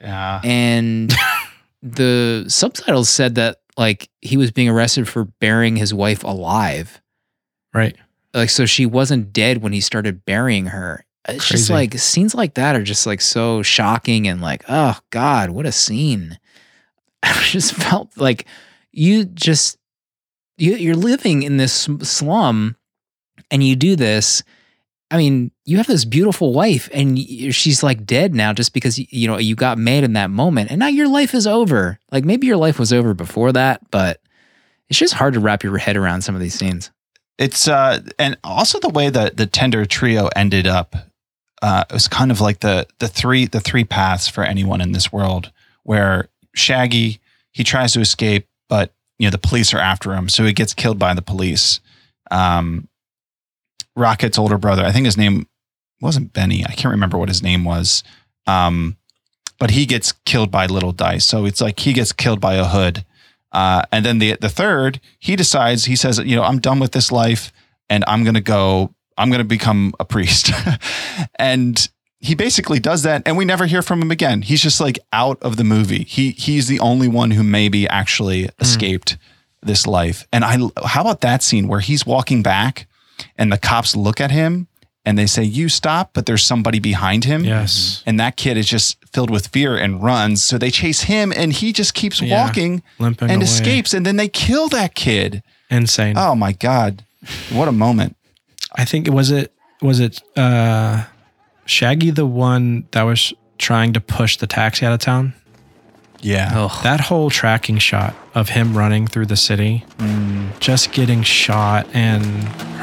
[0.00, 0.40] yeah.
[0.44, 1.12] and
[1.82, 7.00] the subtitles said that like he was being arrested for burying his wife alive
[7.72, 7.96] right.
[8.34, 11.06] Like so she wasn't dead when he started burying her.
[11.26, 14.98] Uh, it's just like scenes like that are just like so shocking and like oh
[15.10, 16.38] god what a scene.
[17.22, 18.46] I just felt like
[18.92, 19.78] you just
[20.58, 22.76] you, you're living in this slum
[23.50, 24.42] and you do this.
[25.10, 29.28] I mean you have this beautiful wife and she's like dead now just because you
[29.28, 32.00] know you got mad in that moment and now your life is over.
[32.10, 34.20] Like maybe your life was over before that but
[34.90, 36.90] it's just hard to wrap your head around some of these scenes
[37.38, 40.94] It's uh and also the way that the tender trio ended up
[41.62, 44.92] uh it was kind of like the the three the three paths for anyone in
[44.92, 45.50] this world
[45.82, 47.20] where Shaggy
[47.52, 50.74] he tries to escape but you know the police are after him so he gets
[50.74, 51.80] killed by the police.
[52.30, 52.88] Um
[53.96, 55.46] Rocket's older brother, I think his name
[56.00, 56.64] wasn't Benny.
[56.64, 58.04] I can't remember what his name was.
[58.46, 58.96] Um
[59.58, 61.24] but he gets killed by little dice.
[61.24, 63.04] So it's like he gets killed by a hood.
[63.54, 66.92] Uh, and then the the third, he decides, he says, you know, I'm done with
[66.92, 67.52] this life
[67.88, 70.50] and I'm gonna go, I'm gonna become a priest.
[71.38, 71.88] and
[72.18, 74.40] he basically does that, and we never hear from him again.
[74.42, 76.04] He's just like out of the movie.
[76.04, 79.18] He he's the only one who maybe actually escaped
[79.62, 80.26] this life.
[80.32, 82.86] And I how about that scene where he's walking back
[83.36, 84.68] and the cops look at him
[85.06, 87.44] and they say, You stop, but there's somebody behind him.
[87.44, 88.02] Yes.
[88.06, 90.42] And that kid is just filled with fear and runs.
[90.42, 92.44] So they chase him and he just keeps Yeah.
[92.44, 93.44] walking Limping and away.
[93.50, 93.94] escapes.
[93.94, 95.42] And then they kill that kid.
[95.70, 96.16] Insane.
[96.18, 97.04] Oh my God.
[97.50, 98.16] What a moment.
[98.76, 101.04] I think it was it was it uh
[101.66, 105.32] Shaggy the one that was trying to push the taxi out of town?
[106.24, 106.50] Yeah.
[106.54, 109.84] oh That whole tracking shot of him running through the city,
[110.58, 112.24] just getting shot and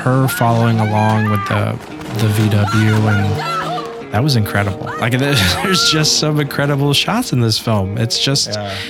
[0.03, 1.77] her following along with the
[2.19, 4.85] the VW and that was incredible.
[4.99, 7.97] Like there's there's just some incredible shots in this film.
[7.97, 8.49] It's just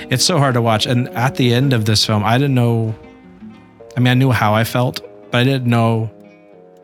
[0.10, 0.86] it's so hard to watch.
[0.86, 2.94] And at the end of this film, I didn't know
[3.96, 6.12] I mean I knew how I felt, but I didn't know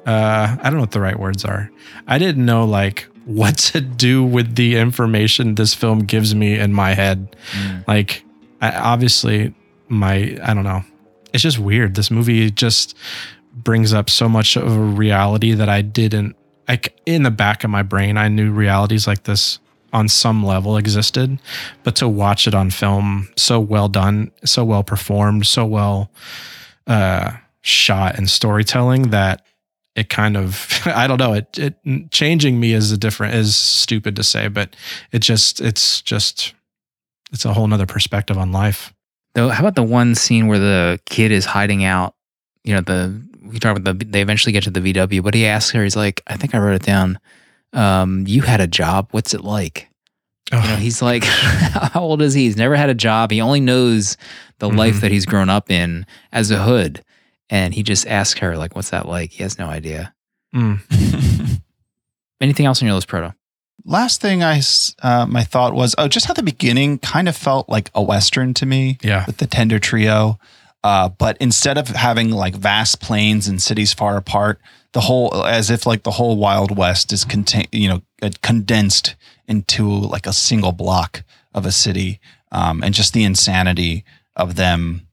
[0.05, 1.69] uh I don't know what the right words are.
[2.07, 6.73] I didn't know like what to do with the information this film gives me in
[6.73, 7.35] my head.
[7.85, 8.23] Like
[8.61, 9.53] I, obviously
[9.89, 10.83] my I don't know.
[11.33, 11.95] It's just weird.
[11.95, 12.95] This movie just
[13.53, 16.37] brings up so much of a reality that I didn't
[16.69, 19.59] like in the back of my brain I knew realities like this
[19.91, 21.37] on some level existed,
[21.83, 26.11] but to watch it on film so well done, so well performed, so well
[26.87, 29.45] uh shot and storytelling that
[29.97, 31.75] it kind of I don't know it it
[32.11, 34.75] changing me is a different is stupid to say but
[35.11, 36.53] it just it's just
[37.33, 38.93] it's a whole nother perspective on life
[39.33, 42.15] Though, how about the one scene where the kid is hiding out?
[42.63, 45.45] You know, the we talk about the they eventually get to the VW, but he
[45.45, 47.19] asks her, he's like, I think I wrote it down.
[47.73, 49.09] um, you had a job.
[49.11, 49.89] What's it like?
[50.51, 51.23] You know, Oh, he's like,
[51.93, 52.45] how old is he?
[52.45, 53.29] He's never had a job.
[53.29, 54.17] He only knows
[54.57, 55.01] the life Mhm.
[55.01, 57.03] that he's grown up in as a hood.
[57.49, 59.31] And he just asks her, like, what's that like?
[59.31, 60.13] He has no idea.
[60.53, 60.79] mm.
[62.41, 63.33] Anything else on your list, Proto?
[63.85, 64.61] Last thing I
[65.01, 68.53] uh, my thought was oh just how the beginning kind of felt like a western
[68.55, 69.23] to me Yeah.
[69.25, 70.37] with the Tender Trio,
[70.83, 74.59] uh, but instead of having like vast plains and cities far apart,
[74.91, 79.15] the whole as if like the whole Wild West is contain you know uh, condensed
[79.47, 81.23] into like a single block
[81.53, 82.19] of a city,
[82.51, 84.03] um, and just the insanity
[84.35, 85.06] of them.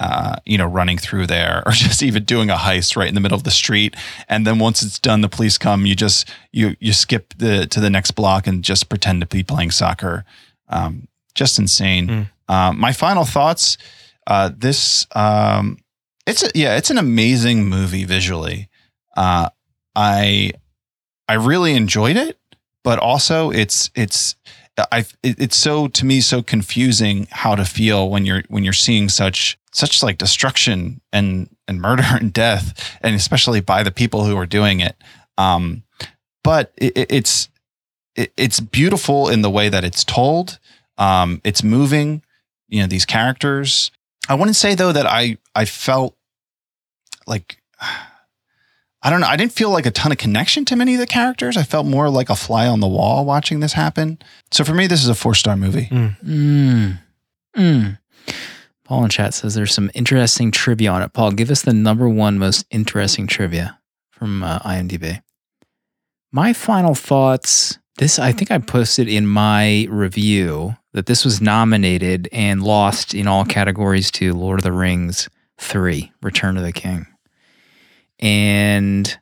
[0.00, 3.20] Uh, you know, running through there, or just even doing a heist right in the
[3.20, 3.94] middle of the street,
[4.28, 5.86] and then once it's done, the police come.
[5.86, 9.44] You just you you skip the to the next block and just pretend to be
[9.44, 10.24] playing soccer.
[10.68, 12.08] Um, just insane.
[12.08, 12.30] Mm.
[12.52, 13.78] Um, my final thoughts.
[14.26, 15.78] Uh, this um,
[16.26, 18.68] it's a, yeah, it's an amazing movie visually.
[19.16, 19.48] Uh,
[19.94, 20.52] I
[21.28, 22.38] I really enjoyed it,
[22.82, 24.36] but also it's it's
[24.90, 28.72] I it, it's so to me so confusing how to feel when you're when you're
[28.72, 34.24] seeing such such like destruction and and murder and death, and especially by the people
[34.24, 34.96] who are doing it.
[35.36, 35.82] Um,
[36.42, 37.48] but it, it- it's
[38.16, 40.58] it, it's beautiful in the way that it's told.
[40.98, 42.22] Um, it's moving.
[42.68, 43.90] You know these characters.
[44.28, 46.16] I wouldn't say though that I I felt
[47.26, 47.58] like
[49.02, 49.26] I don't know.
[49.26, 51.58] I didn't feel like a ton of connection to many of the characters.
[51.58, 54.18] I felt more like a fly on the wall watching this happen.
[54.50, 55.88] So for me, this is a four star movie.
[55.90, 56.98] Mm.
[57.54, 57.98] Mm.
[58.84, 61.12] Paul in chat says there's some interesting trivia on it.
[61.12, 63.78] Paul, give us the number one most interesting trivia
[64.10, 65.22] from uh, IMDb.
[66.32, 67.78] My final thoughts.
[67.96, 73.28] This I think I posted in my review that this was nominated and lost in
[73.28, 75.28] all categories to Lord of the Rings
[75.58, 77.06] 3 Return of the King.
[78.18, 79.16] And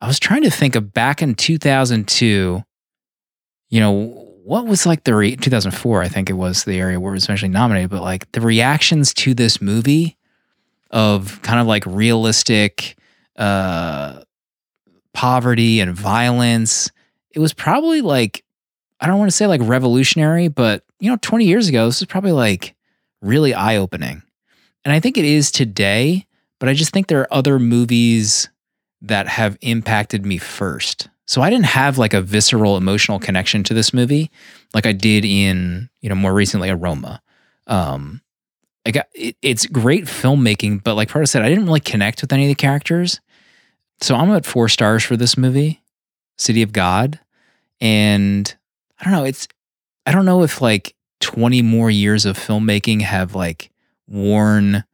[0.00, 2.62] I was trying to think of back in 2002,
[3.68, 7.12] you know, what was like the re- 2004, I think it was the area where
[7.12, 10.16] it was eventually nominated, but like the reactions to this movie
[10.90, 12.96] of kind of like realistic
[13.36, 14.22] uh,
[15.14, 16.90] poverty and violence,
[17.30, 18.44] it was probably like,
[19.00, 22.08] I don't want to say like revolutionary, but you know, 20 years ago, this was
[22.08, 22.74] probably like
[23.20, 24.22] really eye opening.
[24.84, 26.26] And I think it is today,
[26.58, 28.48] but I just think there are other movies
[29.00, 31.08] that have impacted me first.
[31.32, 34.30] So I didn't have like a visceral emotional connection to this movie
[34.74, 37.22] like I did in, you know, more recently Aroma.
[37.66, 38.20] Um
[38.84, 42.34] I got it, it's great filmmaking, but like Proto said, I didn't really connect with
[42.34, 43.18] any of the characters.
[44.02, 45.82] So I'm at four stars for this movie,
[46.36, 47.18] City of God.
[47.80, 48.54] And
[49.00, 49.48] I don't know, it's
[50.04, 53.70] I don't know if like 20 more years of filmmaking have like
[54.06, 54.84] worn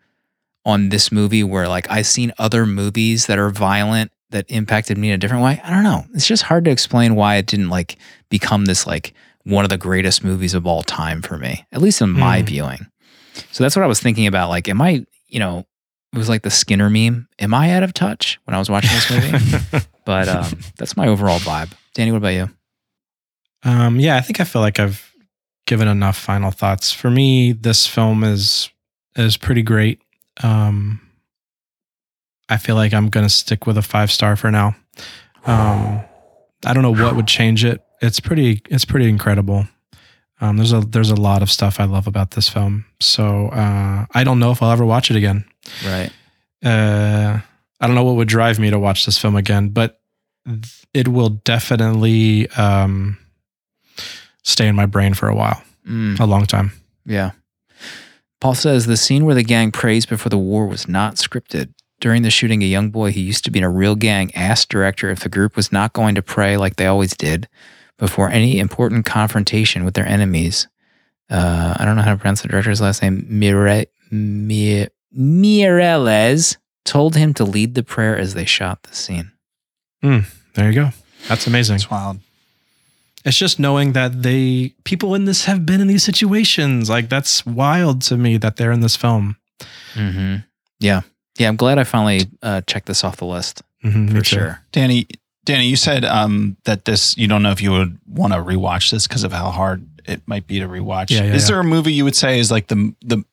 [0.64, 5.08] on this movie where like I've seen other movies that are violent that impacted me
[5.08, 5.60] in a different way.
[5.64, 6.04] I don't know.
[6.14, 7.96] It's just hard to explain why it didn't like
[8.28, 9.14] become this like
[9.44, 12.44] one of the greatest movies of all time for me, at least in my Hmm.
[12.46, 12.86] viewing.
[13.52, 14.48] So that's what I was thinking about.
[14.50, 15.64] Like, am I, you know,
[16.12, 17.28] it was like the Skinner meme.
[17.38, 19.86] Am I out of touch when I was watching this movie?
[20.04, 21.70] but um, that's my overall vibe.
[21.94, 22.50] Danny, what about you?
[23.62, 25.12] Um, yeah, I think I feel like I've
[25.66, 26.92] given enough final thoughts.
[26.92, 28.70] For me, this film is
[29.16, 30.00] is pretty great.
[30.42, 31.00] Um,
[32.48, 34.74] I feel like I'm gonna stick with a five star for now.
[35.46, 36.00] Um,
[36.64, 37.82] I don't know what would change it.
[38.00, 38.62] It's pretty.
[38.70, 39.66] It's pretty incredible.
[40.40, 42.84] Um, there's a there's a lot of stuff I love about this film.
[43.00, 45.44] So uh, I don't know if I'll ever watch it again.
[45.84, 46.10] Right.
[46.64, 47.40] Uh,
[47.80, 50.00] I don't know what would drive me to watch this film again, but
[50.94, 53.18] it will definitely um,
[54.42, 56.72] stay in my brain for a while, Mm, a long time.
[57.04, 57.32] yeah.
[58.40, 61.72] Paul says the scene where the gang prays before the war was not scripted.
[62.00, 64.68] During the shooting, a young boy who used to be in a real gang asked
[64.68, 67.48] director if the group was not going to pray like they always did
[67.98, 70.68] before any important confrontation with their enemies.
[71.28, 73.26] Uh, I don't know how to pronounce the director's last name.
[73.28, 79.32] Mire, Mire, Meirelles told him to lead the prayer as they shot the scene.
[80.54, 80.90] There you go.
[81.28, 81.76] That's amazing.
[81.76, 82.18] It's wild.
[83.24, 86.88] It's just knowing that they people in this have been in these situations.
[86.88, 89.36] Like that's wild to me that they're in this film.
[89.94, 90.36] Mm-hmm.
[90.78, 91.02] Yeah.
[91.38, 91.48] Yeah.
[91.48, 94.36] I'm glad I finally uh, checked this off the list Mhm, me for too.
[94.38, 94.60] sure.
[94.72, 95.06] Danny,
[95.44, 98.90] Danny, you said um, that this you don't know if you would want to rewatch
[98.90, 101.10] this because of how hard it might be to rewatch.
[101.10, 101.48] Yeah, yeah, is yeah.
[101.54, 103.24] there a movie you would say is like the the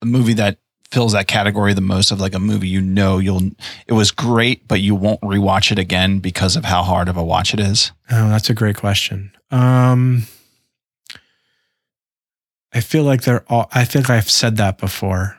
[0.00, 0.58] the movie that
[0.90, 3.40] fills that category the most of like a movie you know you'll
[3.88, 7.24] it was great but you won't rewatch it again because of how hard of a
[7.24, 7.90] watch it is?
[8.12, 9.32] Oh, that's a great question.
[9.50, 10.22] Um,
[12.72, 13.68] I feel like they're all.
[13.72, 15.36] I think I've said that before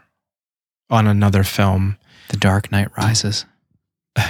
[0.90, 1.98] on another film.
[2.30, 3.46] The Dark Knight Rises.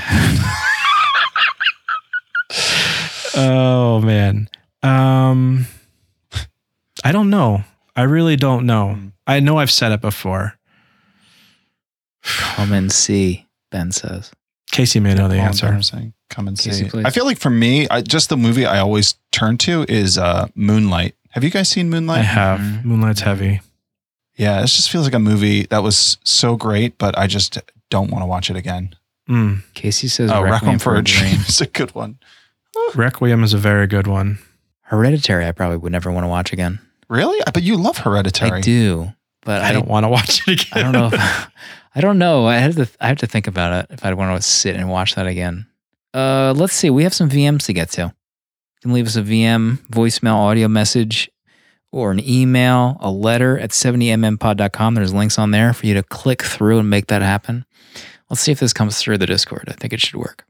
[3.37, 4.47] Oh man.
[4.81, 5.65] Um
[7.03, 7.63] I don't know.
[7.95, 8.95] I really don't know.
[8.97, 9.11] Mm.
[9.27, 10.57] I know I've said it before.
[12.23, 14.31] Come and see, Ben says.
[14.71, 15.67] Casey may know the Paul answer.
[15.67, 16.89] Turner saying, Come and Casey, see.
[16.89, 17.05] please.
[17.05, 20.47] I feel like for me, I, just the movie I always turn to is uh,
[20.55, 21.15] Moonlight.
[21.31, 22.19] Have you guys seen Moonlight?
[22.19, 22.33] I Moonlight?
[22.35, 22.59] have.
[22.59, 22.85] Mhm.
[22.85, 23.61] Moonlight's heavy.
[24.35, 27.57] Yeah, it just feels like a movie that was so great, but I just
[27.89, 28.95] don't want to watch it again.
[29.29, 29.63] Mm.
[29.73, 31.39] Casey says Oh, Requiem, for a Dream.
[31.47, 32.19] is a good one.
[32.95, 34.39] Requiem is a very good one.
[34.81, 36.79] Hereditary, I probably would never want to watch again.
[37.09, 37.39] Really?
[37.53, 38.59] But you love Hereditary.
[38.59, 40.71] I do, but I, I, don't want to watch it again.
[40.73, 41.09] I don't know.
[41.11, 41.51] If,
[41.95, 42.45] I don't know.
[42.45, 42.87] I have to.
[42.99, 45.65] I have to think about it if I want to sit and watch that again.
[46.13, 46.89] Uh, let's see.
[46.89, 48.01] We have some VMs to get to.
[48.01, 48.11] You
[48.81, 51.29] can leave us a VM voicemail, audio message,
[51.95, 54.95] or an email, a letter at 70mmpod.com.
[54.95, 57.65] There's links on there for you to click through and make that happen.
[58.29, 59.69] Let's see if this comes through the Discord.
[59.69, 60.45] I think it should work.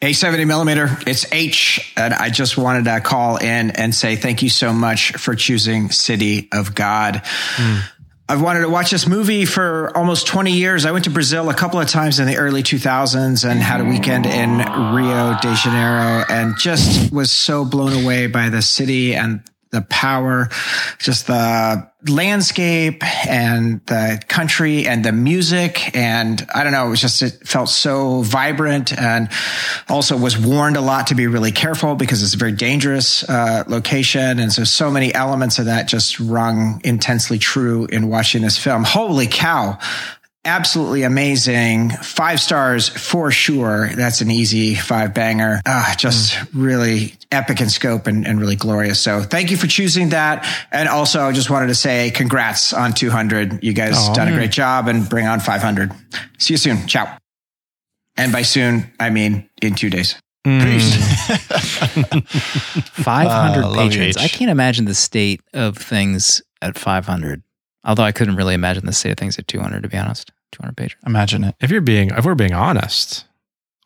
[0.00, 1.92] A70 millimeter, it's H.
[1.94, 5.90] And I just wanted to call in and say thank you so much for choosing
[5.90, 7.20] City of God.
[7.24, 7.80] Hmm.
[8.26, 10.86] I've wanted to watch this movie for almost 20 years.
[10.86, 13.84] I went to Brazil a couple of times in the early 2000s and had a
[13.84, 14.56] weekend in
[14.94, 19.42] Rio de Janeiro and just was so blown away by the city and
[19.72, 20.50] the power,
[20.98, 25.96] just the landscape and the country and the music.
[25.96, 29.30] And I don't know, it was just, it felt so vibrant and
[29.88, 33.64] also was warned a lot to be really careful because it's a very dangerous uh,
[33.66, 34.38] location.
[34.38, 38.84] And so, so many elements of that just rung intensely true in watching this film.
[38.84, 39.78] Holy cow.
[40.44, 41.90] Absolutely amazing.
[41.90, 43.90] Five stars for sure.
[43.94, 45.60] That's an easy five banger.
[45.64, 49.00] Ah, just really epic in scope and, and really glorious.
[49.00, 50.44] So thank you for choosing that.
[50.72, 53.62] And also I just wanted to say congrats on 200.
[53.62, 54.14] You guys Aw.
[54.14, 55.92] done a great job and bring on 500.
[56.38, 56.88] See you soon.
[56.88, 57.16] Ciao.
[58.16, 60.16] And by soon, I mean in two days.
[60.44, 60.80] Mm.
[62.84, 64.16] 500 Uh, patrons.
[64.16, 64.24] H.
[64.24, 67.42] I can't imagine the state of things at 500.
[67.84, 70.30] Although I couldn't really imagine the state of things at 200, to be honest.
[70.52, 70.96] 200 pages.
[71.06, 71.54] Imagine it.
[71.60, 73.24] if you're being, if we're being honest,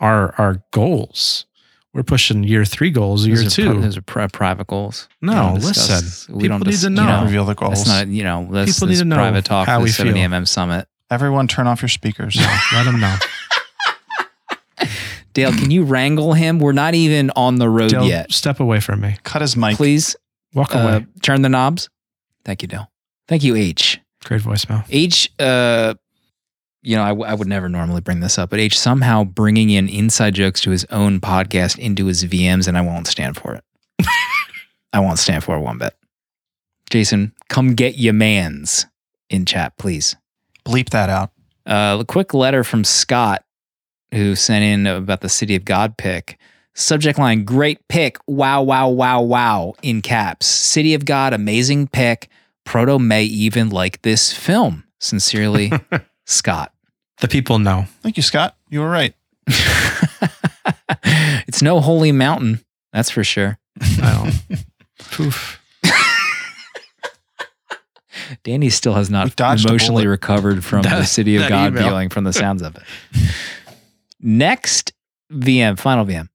[0.01, 1.47] our our goals,
[1.95, 3.81] we're pushing year three goals, year Those are pri- two.
[3.81, 5.09] those are pri- private goals.
[5.23, 6.35] No, We don't discuss- listen.
[6.35, 7.23] We People don't need dis- to you know.
[7.25, 7.85] Reveal the goals.
[7.85, 9.89] That's not, you know, that's, People this need to know private talk how for we
[9.91, 10.29] the 70 feel.
[10.31, 10.89] MM Summit.
[11.11, 12.37] Everyone turn off your speakers.
[12.73, 13.17] Let them know.
[15.33, 16.59] Dale, can you wrangle him?
[16.59, 18.33] We're not even on the road Dale, yet.
[18.33, 19.17] step away from me.
[19.23, 19.77] Cut his mic.
[19.77, 20.17] Please
[20.55, 21.07] Walk uh, away.
[21.23, 21.89] turn the knobs.
[22.45, 22.91] Thank you, Dale.
[23.29, 24.01] Thank you, H.
[24.25, 24.85] Great voicemail.
[24.89, 25.95] H, uh,
[26.83, 29.71] you know, I, w- I would never normally bring this up, but H somehow bringing
[29.71, 33.55] in inside jokes to his own podcast into his VMs, and I won't stand for
[33.55, 33.65] it.
[34.93, 35.95] I won't stand for it one bit.
[36.89, 38.87] Jason, come get your mans
[39.29, 40.15] in chat, please.
[40.65, 41.33] Bleep that out.
[41.67, 43.45] Uh, a quick letter from Scott,
[44.13, 46.39] who sent in about the City of God pick.
[46.75, 48.19] Subject line: Great pick!
[48.29, 49.75] Wow, wow, wow, wow!
[49.83, 50.47] In caps.
[50.47, 52.29] City of God, amazing pick.
[52.67, 54.85] Proto may even like this film.
[55.01, 55.73] Sincerely,
[56.27, 56.75] Scott.
[57.21, 57.87] The people know.
[58.03, 58.57] Thank you, Scott.
[58.69, 59.15] You were right.
[61.47, 62.61] it's no holy mountain,
[62.93, 63.59] that's for sure.
[63.81, 64.65] I don't.
[65.13, 65.63] Poof.
[68.43, 71.89] Danny still has not emotionally recovered from the City of God email.
[71.89, 72.83] feeling from the sounds of it.
[74.21, 74.93] Next
[75.31, 76.29] VM, final VM.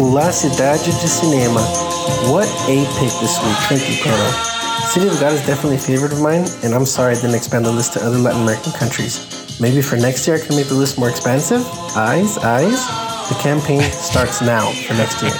[0.00, 1.97] La Cidade de Cinema.
[2.32, 3.56] What a pick this week.
[3.68, 4.48] Thank you, Proto.
[4.88, 7.66] City of God is definitely a favorite of mine, and I'm sorry I didn't expand
[7.66, 9.60] the list to other Latin American countries.
[9.60, 11.66] Maybe for next year I can make the list more expansive?
[11.96, 12.86] Eyes, eyes?
[13.28, 15.32] The campaign starts now for next year.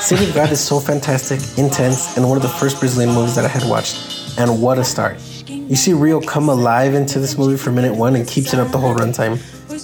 [0.00, 3.44] City of God is so fantastic, intense, and one of the first Brazilian movies that
[3.44, 4.38] I had watched.
[4.38, 5.18] And what a start.
[5.48, 8.70] You see Rio come alive into this movie for minute one and keeps it up
[8.70, 9.38] the whole runtime.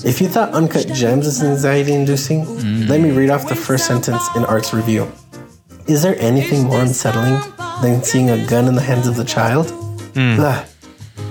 [0.05, 2.89] If you thought Uncut Gems is anxiety inducing, mm.
[2.89, 5.11] let me read off the first sentence in Art's review.
[5.87, 7.39] Is there anything more unsettling
[7.83, 9.71] than seeing a gun in the hands of the child?
[10.15, 10.37] Hmm.
[10.37, 10.65] Blah.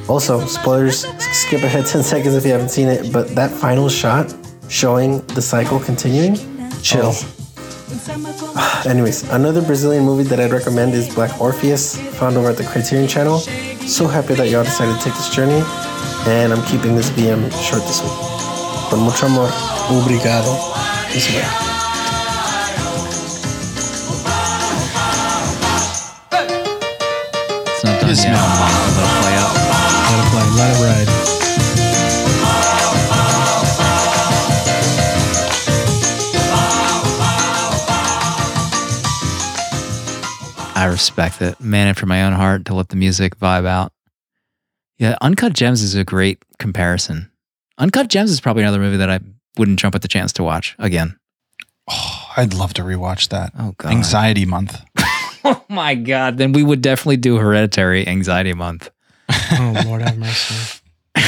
[0.07, 4.33] Also, spoilers, skip ahead 10 seconds if you haven't seen it, but that final shot
[4.69, 6.35] showing the cycle continuing,
[6.81, 7.13] chill.
[7.13, 8.83] Oh.
[8.87, 13.07] Anyways, another Brazilian movie that I'd recommend is Black Orpheus, found over at the Criterion
[13.07, 13.39] Channel.
[13.39, 15.63] So happy that y'all decided to take this journey,
[16.27, 18.11] and I'm keeping this VM short this week.
[18.89, 19.49] Con mucho amor,
[19.89, 20.53] obrigado.
[21.15, 21.72] Isabel.
[28.09, 28.33] It's not done Yes, yet.
[28.33, 28.43] no.
[28.97, 29.53] Let it play out.
[30.09, 30.45] Let it play.
[30.57, 31.09] Let it ride.
[40.75, 41.59] I respect it.
[41.61, 43.93] Man after my own heart to let the music vibe out.
[44.97, 47.31] Yeah, Uncut Gems is a great comparison.
[47.77, 49.19] Uncut Gems is probably another movie that I
[49.57, 51.17] wouldn't jump at the chance to watch again.
[51.89, 53.53] Oh, I'd love to rewatch that.
[53.57, 53.91] Oh god.
[53.91, 54.81] Anxiety month.
[55.45, 56.37] Oh my god.
[56.37, 58.89] Then we would definitely do Hereditary Anxiety Month.
[59.29, 60.79] Oh Lord have mercy.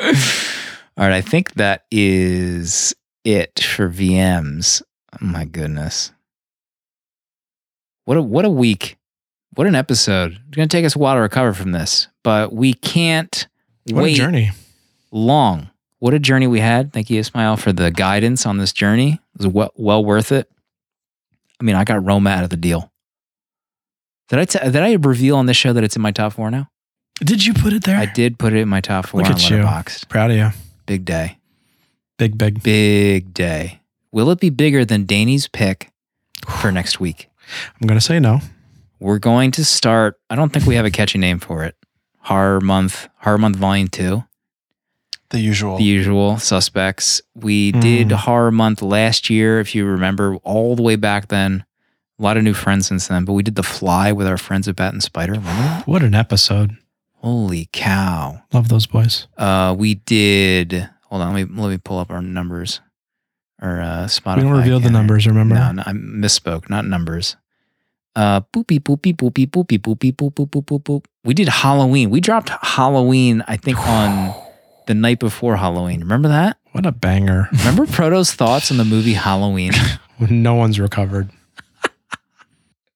[0.00, 2.94] All right, I think that is
[3.24, 4.82] it for VMs.
[5.14, 6.10] Oh my goodness.
[8.04, 8.96] What a what a week.
[9.54, 10.32] What an episode.
[10.32, 13.46] It's gonna take us a while to recover from this, but we can't
[13.90, 14.50] What wait a journey.
[15.10, 15.70] long.
[15.98, 16.92] What a journey we had.
[16.94, 19.20] Thank you, Ismail, for the guidance on this journey.
[19.34, 20.50] It was well, well worth it.
[21.60, 22.90] I mean, I got Roma out of the deal.
[24.28, 26.50] Did I t- did I reveal on this show that it's in my top four
[26.50, 26.68] now?
[27.22, 27.98] Did you put it there?
[27.98, 29.58] I did put it in my top four Look on at you.
[29.58, 30.08] Letterboxd.
[30.08, 30.50] Proud of you.
[30.86, 31.38] Big day.
[32.18, 32.62] Big, big.
[32.62, 33.80] Big day.
[34.12, 35.90] Will it be bigger than Danny's pick
[36.48, 37.28] for next week?
[37.80, 38.40] I'm gonna say no.
[39.00, 40.20] We're going to start.
[40.28, 41.74] I don't think we have a catchy name for it.
[42.18, 44.22] Horror Month, Horror Month Volume 2.
[45.30, 45.76] The usual.
[45.78, 47.22] The usual suspects.
[47.34, 48.12] We did Mm.
[48.16, 51.64] Horror Month last year, if you remember, all the way back then.
[52.18, 54.68] A lot of new friends since then, but we did The Fly with our friends
[54.68, 55.36] at Bat and Spider.
[55.86, 56.76] What an episode.
[57.14, 58.42] Holy cow.
[58.52, 59.26] Love those boys.
[59.38, 60.88] Uh, we did.
[61.04, 62.80] Hold on, let me let me pull up our numbers.
[63.62, 64.36] Or uh, Spotify.
[64.36, 65.54] we don't reveal the numbers, remember?
[65.54, 66.68] No, no, I misspoke.
[66.70, 67.36] Not numbers.
[68.16, 71.04] Uh, boopy boopy boopy boopy boopy boop boop boop boop boop.
[71.24, 72.10] We did Halloween.
[72.10, 73.44] We dropped Halloween.
[73.46, 74.34] I think on
[74.90, 76.00] the night before Halloween.
[76.00, 76.56] Remember that?
[76.72, 77.48] What a banger.
[77.58, 79.70] Remember Proto's thoughts on the movie Halloween?
[80.30, 81.30] no one's recovered.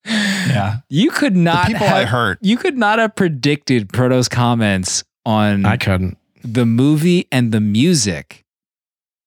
[0.05, 0.79] yeah.
[0.89, 1.69] You could not.
[1.69, 2.39] the people have, I hurt.
[2.43, 6.19] You could not have predicted Proto's comments on I couldn't.
[6.43, 8.45] the movie and the music.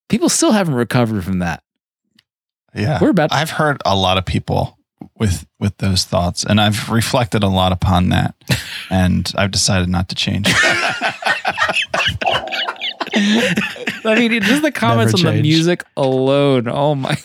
[0.10, 1.64] People still haven't recovered from that.
[2.76, 3.00] Yeah.
[3.02, 4.77] We're about- I've heard a lot of people
[5.20, 8.36] with with those thoughts and I've reflected a lot upon that
[8.90, 10.48] and I've decided not to change.
[14.06, 16.68] I mean, just the comments on the music alone.
[16.68, 17.10] Oh my!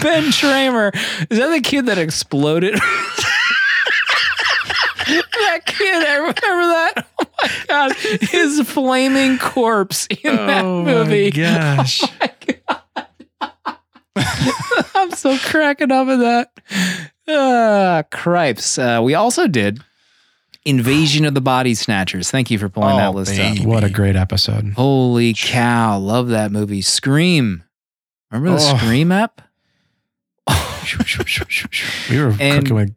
[0.00, 0.94] ben Tramer
[1.30, 2.74] is that the kid that exploded?
[5.06, 7.06] that kid, I remember that.
[7.18, 11.32] Oh my god, his flaming corpse in that movie.
[11.34, 12.02] Oh my gosh.
[14.94, 17.10] I'm so cracking up at that.
[17.28, 18.78] Ah, cripes.
[18.78, 19.80] Uh, we also did
[20.64, 22.30] Invasion of the Body Snatchers.
[22.30, 23.58] Thank you for pulling Oh, that list up.
[23.66, 24.72] what a great episode.
[24.74, 25.98] Holy cow.
[25.98, 26.82] Love that movie.
[26.82, 27.62] Scream.
[28.30, 28.76] Remember the Oh.
[28.76, 29.42] Scream app?
[32.10, 32.94] We were And- cooking with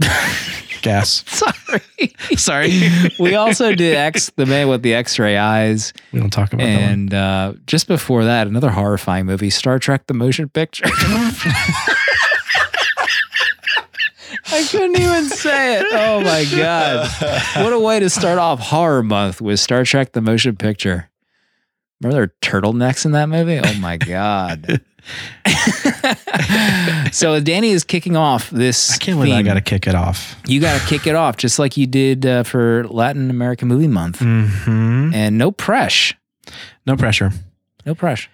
[0.82, 1.24] gas.
[1.26, 2.14] Sorry.
[2.36, 2.88] Sorry.
[3.18, 5.92] we also did X, the man with the x ray eyes.
[6.12, 6.68] We don't talk about that.
[6.68, 10.86] And uh, just before that, another horrifying movie, Star Trek the Motion Picture.
[14.50, 15.86] I couldn't even say it.
[15.90, 17.08] Oh my God.
[17.62, 21.10] What a way to start off horror month with Star Trek the Motion Picture.
[22.00, 23.60] Remember there were turtlenecks in that movie?
[23.62, 24.80] Oh my God.
[27.12, 28.92] so Danny is kicking off this.
[28.92, 30.36] I can't believe I got to kick it off.
[30.46, 33.88] You got to kick it off just like you did uh, for Latin American Movie
[33.88, 34.20] Month.
[34.20, 35.12] Mm-hmm.
[35.14, 36.12] And no press.
[36.86, 37.32] No pressure.
[37.86, 38.28] No pressure.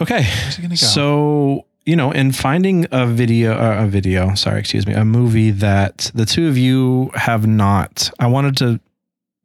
[0.00, 0.22] Okay.
[0.22, 0.76] Where's it gonna go?
[0.76, 5.50] So, you know, in finding a video, uh, a video, sorry, excuse me, a movie
[5.50, 8.80] that the two of you have not, I wanted to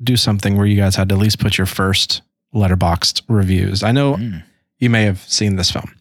[0.04, 2.22] do something where you guys had to at least put your first
[2.54, 3.84] Letterboxd reviews.
[3.84, 4.44] I know Mm.
[4.80, 5.92] You may have seen this film.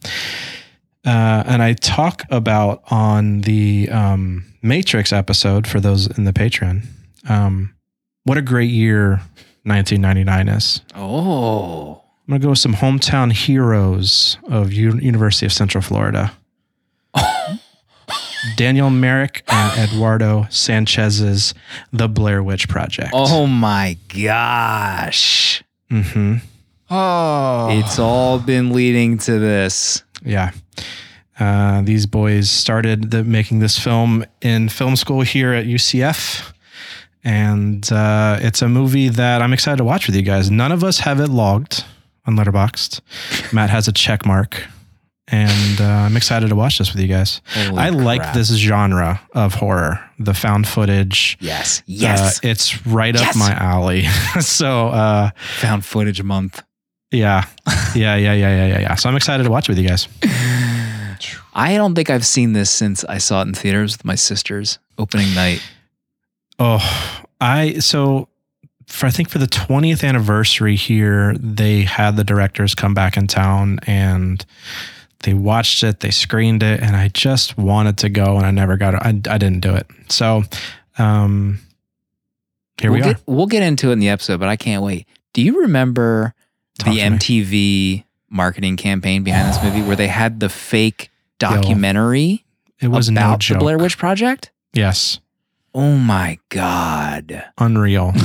[1.04, 6.84] Uh, and I talk about on the um, Matrix episode for those in the Patreon.
[7.28, 7.74] Um,
[8.24, 9.20] what a great year
[9.62, 10.80] 1999 is.
[10.94, 12.02] Oh.
[12.28, 16.32] I'm gonna go with some hometown heroes of U- University of Central Florida.
[18.56, 21.54] Daniel Myrick and Eduardo Sanchez's
[21.92, 23.10] The Blair Witch Project.
[23.12, 25.62] Oh my gosh.
[25.90, 26.36] hmm
[26.90, 27.68] oh.
[27.78, 30.02] It's all been leading to this.
[30.24, 30.52] yeah.
[31.38, 36.50] Uh, these boys started the, making this film in film school here at UCF.
[37.24, 40.50] And uh, it's a movie that I'm excited to watch with you guys.
[40.50, 41.84] None of us have it logged
[42.24, 43.52] on Letterboxd.
[43.52, 44.62] Matt has a check mark.
[45.28, 47.40] And uh, I'm excited to watch this with you guys.
[47.48, 48.34] Holy I like crap.
[48.34, 51.36] this genre of horror, the found footage.
[51.40, 51.80] Yes.
[51.80, 52.40] Uh, Yes.
[52.44, 53.28] it's right Yes.
[53.30, 54.04] up my alley.
[54.40, 56.62] so, uh, Found footage month.
[57.10, 57.44] Yeah,
[57.94, 58.94] yeah, yeah, yeah, yeah, yeah, yeah.
[58.96, 60.08] So I'm excited to watch it with you guys.
[61.54, 64.78] I don't think I've seen this since I saw it in theaters with my sisters
[64.98, 65.62] opening night.
[66.58, 68.28] Oh, I so
[68.86, 73.26] for I think for the 20th anniversary here, they had the directors come back in
[73.26, 74.44] town and
[75.20, 78.76] they watched it, they screened it, and I just wanted to go and I never
[78.76, 79.00] got it.
[79.02, 79.86] I, I didn't do it.
[80.08, 80.44] So,
[80.98, 81.58] um,
[82.80, 83.14] Here we'll we are.
[83.14, 85.06] Get, we'll get into it in the episode, but I can't wait.
[85.32, 86.34] Do you remember
[86.78, 87.00] Talk the.
[87.00, 92.44] MTV marketing campaign behind this movie where they had the fake documentary
[92.80, 93.56] It was no about joke.
[93.56, 94.50] the Blair Witch Project?
[94.72, 95.20] Yes,
[95.74, 97.44] Oh my God.
[97.58, 98.12] unreal.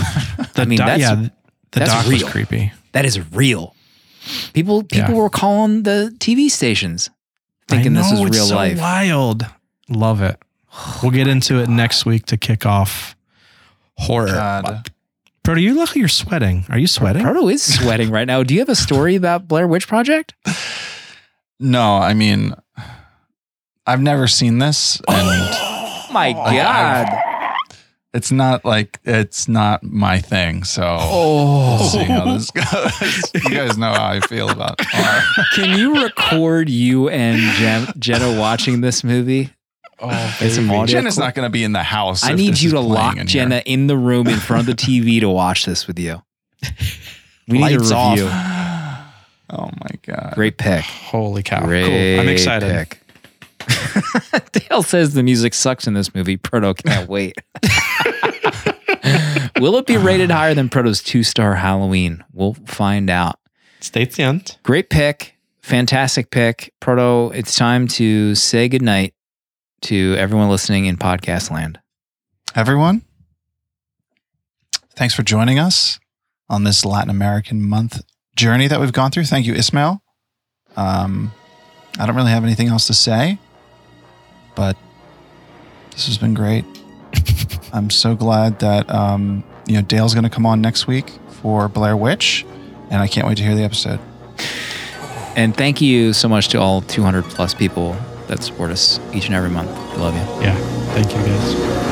[0.54, 1.32] The I mean, that's- yeah, the
[1.72, 2.24] that's doc real.
[2.26, 2.74] was creepy.
[2.92, 3.74] That is real.
[4.54, 5.20] People people Yeah.
[5.22, 7.10] were calling the TV stations
[7.70, 8.80] thinking this know, was it's real so life.
[8.80, 9.46] Wild.
[9.90, 10.38] Love it.
[11.02, 13.16] We'll get into it next week to kick off
[13.98, 14.28] horror.
[14.28, 14.92] God.
[15.44, 16.66] Proto, you look like you're sweating.
[16.70, 17.24] Are you sweating?
[17.24, 18.44] Proto is sweating right now.
[18.44, 20.36] Do you have a story about Blair Witch Project?
[21.60, 22.54] No, I mean,
[23.88, 27.08] I've never seen this, and Oh my God.
[28.14, 30.64] it's not like it's not my thing.
[30.64, 31.78] So oh.
[31.80, 33.32] we'll see how this goes.
[33.44, 35.22] you guys know how I feel about horror.
[35.56, 39.50] Can you record you and Jen- Jenna watching this movie?
[40.04, 41.26] Oh, Get some audio Jenna's clip?
[41.28, 42.24] not going to be in the house.
[42.24, 43.64] I if need this you is to lock in Jenna here.
[43.68, 46.22] in the room in front of the TV to watch this with you.
[47.48, 48.18] We need Lights a off.
[48.18, 48.32] review.
[49.54, 50.32] Oh my god!
[50.36, 50.80] Great pick.
[50.86, 51.66] Holy cow.
[51.66, 52.22] Great cool.
[52.22, 52.70] I'm excited.
[52.72, 53.02] pick.
[54.70, 56.38] Dale says the music sucks in this movie.
[56.38, 57.36] Proto can't wait.
[59.60, 62.24] Will it be rated higher than Proto's two star Halloween?
[62.32, 63.40] We'll find out.
[63.82, 64.58] Stay tuned.
[64.64, 65.36] Great pick.
[65.62, 66.74] Fantastic pick.
[66.80, 69.14] Proto, it's time to say goodnight
[69.82, 71.80] to everyone listening in podcast land.
[72.56, 73.02] Everyone,
[74.96, 76.00] thanks for joining us
[76.50, 78.02] on this Latin American month
[78.36, 79.26] journey that we've gone through.
[79.26, 80.02] Thank you, Ismail.
[80.76, 81.32] Um,
[82.00, 83.40] I don't really have anything else to say,
[84.56, 84.78] but
[85.92, 86.64] this has been great.
[87.74, 91.10] I'm so glad that um, you know Dale's going to come on next week
[91.42, 92.46] for Blair Witch,
[92.90, 94.00] and I can't wait to hear the episode.
[95.36, 97.96] And thank you so much to all 200 plus people
[98.32, 99.70] that support us each and every month.
[99.92, 100.22] We love you.
[100.42, 100.56] Yeah.
[100.94, 101.92] Thank you guys.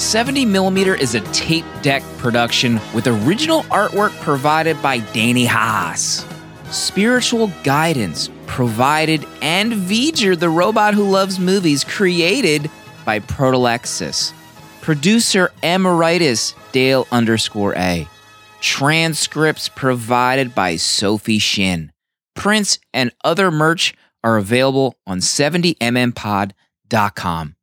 [0.00, 6.24] Seventy millimeter is a tape deck production with original artwork provided by Danny Haas.
[6.70, 12.70] Spiritual guidance provided and V'ger, the robot who loves movies, created
[13.04, 14.32] by Protolexis.
[14.80, 18.08] Producer Emeritus Dale underscore A.
[18.60, 21.92] Transcripts provided by Sophie Shin.
[22.34, 27.56] Prints and other merch are available on 70mmpod.com.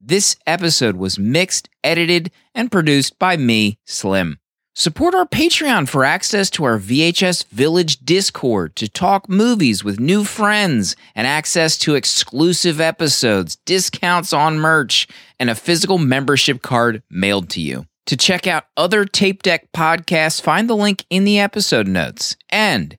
[0.00, 4.38] This episode was mixed, edited, and produced by me, Slim.
[4.76, 10.24] Support our Patreon for access to our VHS Village Discord to talk movies with new
[10.24, 15.06] friends and access to exclusive episodes, discounts on merch,
[15.38, 17.86] and a physical membership card mailed to you.
[18.06, 22.34] To check out other Tape Deck podcasts, find the link in the episode notes.
[22.50, 22.96] And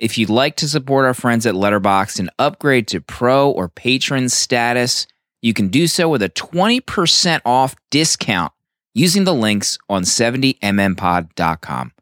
[0.00, 4.28] if you'd like to support our friends at Letterboxd and upgrade to pro or patron
[4.28, 5.06] status,
[5.40, 8.51] you can do so with a 20% off discount
[8.94, 11.92] using the links on 70mmpod.com.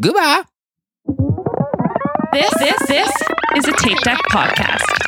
[0.00, 0.42] Goodbye.
[2.32, 3.10] This, this, this
[3.56, 5.06] is a Tape Deck podcast.